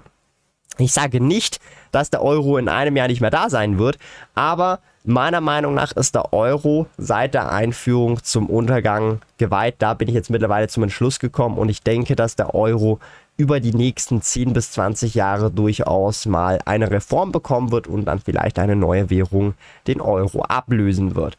Ich 0.78 0.94
sage 0.94 1.22
nicht, 1.22 1.60
dass 1.92 2.10
der 2.10 2.22
Euro 2.22 2.58
in 2.58 2.70
einem 2.70 2.96
Jahr 2.96 3.08
nicht 3.08 3.22
mehr 3.22 3.32
da 3.32 3.50
sein 3.50 3.80
wird, 3.80 3.98
aber 4.36 4.80
meiner 5.04 5.42
Meinung 5.42 5.74
nach 5.74 5.94
ist 5.94 6.16
der 6.16 6.34
Euro 6.34 6.88
seit 6.98 7.34
der 7.34 7.52
Einführung 7.52 8.22
zum 8.24 8.48
Untergang 8.48 9.22
geweiht. 9.38 9.76
Da 9.80 9.94
bin 9.94 10.08
ich 10.10 10.14
jetzt 10.14 10.30
mittlerweile 10.30 10.68
zum 10.68 10.84
Entschluss 10.84 11.20
gekommen 11.20 11.58
und 11.58 11.70
ich 11.70 11.82
denke, 11.82 12.16
dass 12.16 12.36
der 12.36 12.54
Euro 12.54 13.00
über 13.38 13.60
die 13.60 13.74
nächsten 13.74 14.22
10 14.22 14.54
bis 14.54 14.72
20 14.72 15.14
Jahre 15.14 15.52
durchaus 15.52 16.26
mal 16.26 16.60
eine 16.66 16.92
Reform 16.92 17.32
bekommen 17.32 17.72
wird 17.72 17.88
und 17.88 18.06
dann 18.06 18.20
vielleicht 18.20 18.60
eine 18.60 18.76
neue 18.76 19.10
Währung 19.10 19.54
den 19.86 20.02
Euro 20.02 20.42
ablösen 20.42 21.16
wird. 21.16 21.38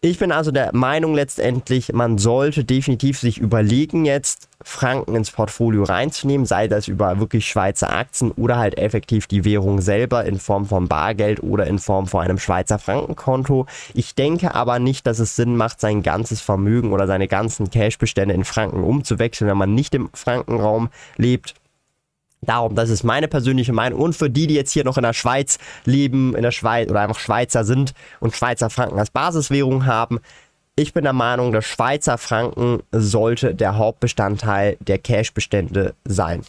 Ich 0.00 0.20
bin 0.20 0.30
also 0.30 0.52
der 0.52 0.72
Meinung 0.76 1.14
letztendlich, 1.14 1.92
man 1.92 2.18
sollte 2.18 2.64
definitiv 2.64 3.18
sich 3.18 3.38
überlegen, 3.38 4.04
jetzt 4.04 4.48
Franken 4.62 5.16
ins 5.16 5.32
Portfolio 5.32 5.82
reinzunehmen, 5.82 6.46
sei 6.46 6.68
das 6.68 6.86
über 6.86 7.18
wirklich 7.18 7.48
Schweizer 7.48 7.92
Aktien 7.92 8.30
oder 8.30 8.58
halt 8.58 8.78
effektiv 8.78 9.26
die 9.26 9.44
Währung 9.44 9.80
selber 9.80 10.24
in 10.24 10.38
Form 10.38 10.66
von 10.66 10.86
Bargeld 10.86 11.42
oder 11.42 11.66
in 11.66 11.80
Form 11.80 12.06
von 12.06 12.22
einem 12.22 12.38
Schweizer 12.38 12.78
Frankenkonto. 12.78 13.66
Ich 13.92 14.14
denke 14.14 14.54
aber 14.54 14.78
nicht, 14.78 15.04
dass 15.04 15.18
es 15.18 15.34
Sinn 15.34 15.56
macht, 15.56 15.80
sein 15.80 16.04
ganzes 16.04 16.40
Vermögen 16.40 16.92
oder 16.92 17.08
seine 17.08 17.26
ganzen 17.26 17.68
Cashbestände 17.68 18.36
in 18.36 18.44
Franken 18.44 18.84
umzuwechseln, 18.84 19.50
wenn 19.50 19.58
man 19.58 19.74
nicht 19.74 19.96
im 19.96 20.10
Frankenraum 20.14 20.90
lebt 21.16 21.56
Darum, 22.42 22.74
das 22.74 22.88
ist 22.88 23.02
meine 23.02 23.28
persönliche 23.28 23.72
Meinung. 23.72 24.00
Und 24.00 24.14
für 24.14 24.30
die, 24.30 24.46
die 24.46 24.54
jetzt 24.54 24.72
hier 24.72 24.84
noch 24.84 24.96
in 24.96 25.02
der 25.02 25.12
Schweiz 25.12 25.58
leben, 25.84 26.36
in 26.36 26.42
der 26.42 26.52
Schweiz 26.52 26.88
oder 26.88 27.00
einfach 27.00 27.18
Schweizer 27.18 27.64
sind 27.64 27.94
und 28.20 28.34
Schweizer 28.34 28.70
Franken 28.70 28.98
als 28.98 29.10
Basiswährung 29.10 29.86
haben, 29.86 30.20
ich 30.76 30.92
bin 30.92 31.02
der 31.02 31.12
Meinung, 31.12 31.50
der 31.50 31.62
Schweizer 31.62 32.18
Franken 32.18 32.84
sollte 32.92 33.52
der 33.54 33.76
Hauptbestandteil 33.76 34.76
der 34.80 34.98
Cashbestände 34.98 35.94
sein. 36.04 36.42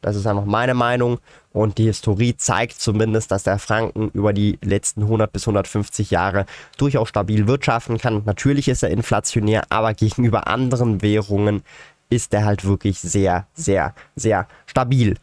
Das 0.00 0.16
ist 0.16 0.26
einfach 0.26 0.44
meine 0.44 0.72
Meinung 0.72 1.18
und 1.52 1.78
die 1.78 1.84
Historie 1.84 2.36
zeigt 2.36 2.80
zumindest, 2.80 3.30
dass 3.30 3.42
der 3.42 3.58
Franken 3.58 4.10
über 4.14 4.32
die 4.32 4.58
letzten 4.62 5.02
100 5.02 5.32
bis 5.32 5.42
150 5.48 6.10
Jahre 6.10 6.46
durchaus 6.78 7.08
stabil 7.08 7.46
wirtschaften 7.46 7.98
kann. 7.98 8.22
Natürlich 8.24 8.68
ist 8.68 8.82
er 8.82 8.90
inflationär, 8.90 9.64
aber 9.68 9.92
gegenüber 9.94 10.46
anderen 10.46 11.02
Währungen 11.02 11.62
ist 12.08 12.32
er 12.32 12.44
halt 12.44 12.64
wirklich 12.64 13.00
sehr, 13.00 13.46
sehr, 13.54 13.94
sehr 14.14 14.46
stabil. 14.66 15.16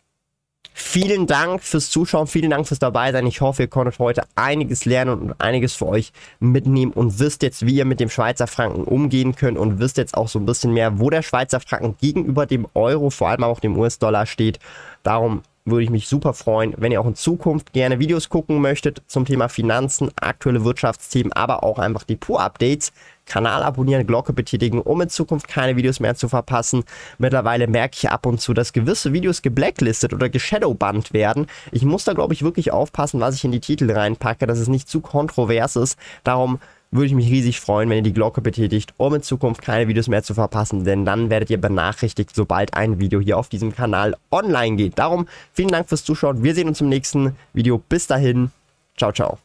Vielen 0.73 1.27
Dank 1.27 1.63
fürs 1.63 1.91
Zuschauen, 1.91 2.25
vielen 2.25 2.49
Dank 2.49 2.67
fürs 2.67 2.79
Dabeisein. 2.79 3.27
Ich 3.27 3.41
hoffe, 3.41 3.63
ihr 3.63 3.67
konntet 3.67 3.99
heute 3.99 4.23
einiges 4.35 4.85
lernen 4.85 5.21
und 5.21 5.41
einiges 5.41 5.75
für 5.75 5.87
euch 5.87 6.11
mitnehmen 6.39 6.91
und 6.91 7.19
wisst 7.19 7.43
jetzt, 7.43 7.65
wie 7.65 7.75
ihr 7.75 7.85
mit 7.85 7.99
dem 7.99 8.09
Schweizer 8.09 8.47
Franken 8.47 8.83
umgehen 8.83 9.35
könnt 9.35 9.57
und 9.57 9.79
wisst 9.79 9.97
jetzt 9.97 10.15
auch 10.17 10.27
so 10.27 10.39
ein 10.39 10.45
bisschen 10.47 10.73
mehr, 10.73 10.99
wo 10.99 11.11
der 11.11 11.21
Schweizer 11.21 11.59
Franken 11.59 11.95
gegenüber 12.01 12.47
dem 12.47 12.67
Euro, 12.73 13.11
vor 13.11 13.29
allem 13.29 13.43
auch 13.43 13.59
dem 13.59 13.77
US-Dollar 13.77 14.25
steht. 14.25 14.59
Darum 15.03 15.43
würde 15.65 15.83
ich 15.83 15.89
mich 15.89 16.07
super 16.07 16.33
freuen, 16.33 16.73
wenn 16.77 16.91
ihr 16.91 16.99
auch 16.99 17.05
in 17.05 17.15
Zukunft 17.15 17.73
gerne 17.73 17.99
Videos 17.99 18.29
gucken 18.29 18.59
möchtet 18.59 19.01
zum 19.07 19.25
Thema 19.25 19.47
Finanzen, 19.47 20.11
aktuelle 20.19 20.65
Wirtschaftsthemen, 20.65 21.31
aber 21.31 21.63
auch 21.63 21.79
einfach 21.79 22.03
die 22.03 22.15
Pur-Updates. 22.15 22.91
Kanal 23.25 23.63
abonnieren, 23.63 24.05
Glocke 24.05 24.33
betätigen, 24.33 24.81
um 24.81 24.99
in 24.99 25.07
Zukunft 25.07 25.47
keine 25.47 25.77
Videos 25.77 26.01
mehr 26.01 26.15
zu 26.15 26.27
verpassen. 26.27 26.83
Mittlerweile 27.17 27.67
merke 27.67 27.95
ich 27.97 28.09
ab 28.09 28.25
und 28.25 28.41
zu, 28.41 28.53
dass 28.53 28.73
gewisse 28.73 29.13
Videos 29.13 29.41
geblacklistet 29.41 30.13
oder 30.13 30.27
geshadowbannt 30.27 31.13
werden. 31.13 31.47
Ich 31.71 31.83
muss 31.85 32.03
da, 32.03 32.11
glaube 32.11 32.33
ich, 32.33 32.43
wirklich 32.43 32.71
aufpassen, 32.71 33.21
was 33.21 33.35
ich 33.35 33.45
in 33.45 33.53
die 33.53 33.61
Titel 33.61 33.89
reinpacke, 33.89 34.45
dass 34.45 34.59
es 34.59 34.67
nicht 34.67 34.89
zu 34.89 34.99
kontrovers 34.99 35.77
ist. 35.77 35.97
Darum 36.25 36.59
würde 36.93 37.07
ich 37.07 37.13
mich 37.13 37.29
riesig 37.29 37.59
freuen, 37.59 37.89
wenn 37.89 37.97
ihr 37.97 38.03
die 38.03 38.13
Glocke 38.13 38.41
betätigt, 38.41 38.93
um 38.97 39.13
in 39.15 39.21
Zukunft 39.21 39.61
keine 39.61 39.87
Videos 39.87 40.07
mehr 40.07 40.23
zu 40.23 40.33
verpassen, 40.33 40.83
denn 40.83 41.05
dann 41.05 41.29
werdet 41.29 41.49
ihr 41.49 41.59
benachrichtigt, 41.59 42.31
sobald 42.35 42.73
ein 42.75 42.99
Video 42.99 43.19
hier 43.19 43.37
auf 43.37 43.49
diesem 43.49 43.75
Kanal 43.75 44.15
online 44.31 44.75
geht. 44.75 44.99
Darum 44.99 45.27
vielen 45.53 45.71
Dank 45.71 45.89
fürs 45.89 46.03
Zuschauen. 46.03 46.43
Wir 46.43 46.53
sehen 46.53 46.67
uns 46.67 46.81
im 46.81 46.89
nächsten 46.89 47.35
Video. 47.53 47.77
Bis 47.77 48.07
dahin. 48.07 48.51
Ciao, 48.97 49.11
ciao. 49.11 49.39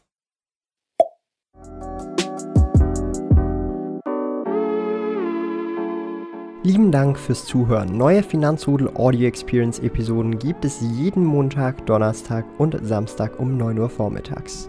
Lieben 6.64 6.92
Dank 6.92 7.18
fürs 7.18 7.46
Zuhören. 7.46 7.96
Neue 7.96 8.22
Finanzrudel 8.22 8.90
Audio 8.94 9.26
Experience 9.26 9.78
Episoden 9.78 10.38
gibt 10.38 10.66
es 10.66 10.80
jeden 10.82 11.24
Montag, 11.24 11.86
Donnerstag 11.86 12.44
und 12.58 12.76
Samstag 12.82 13.40
um 13.40 13.56
9 13.56 13.78
Uhr 13.78 13.88
vormittags. 13.88 14.68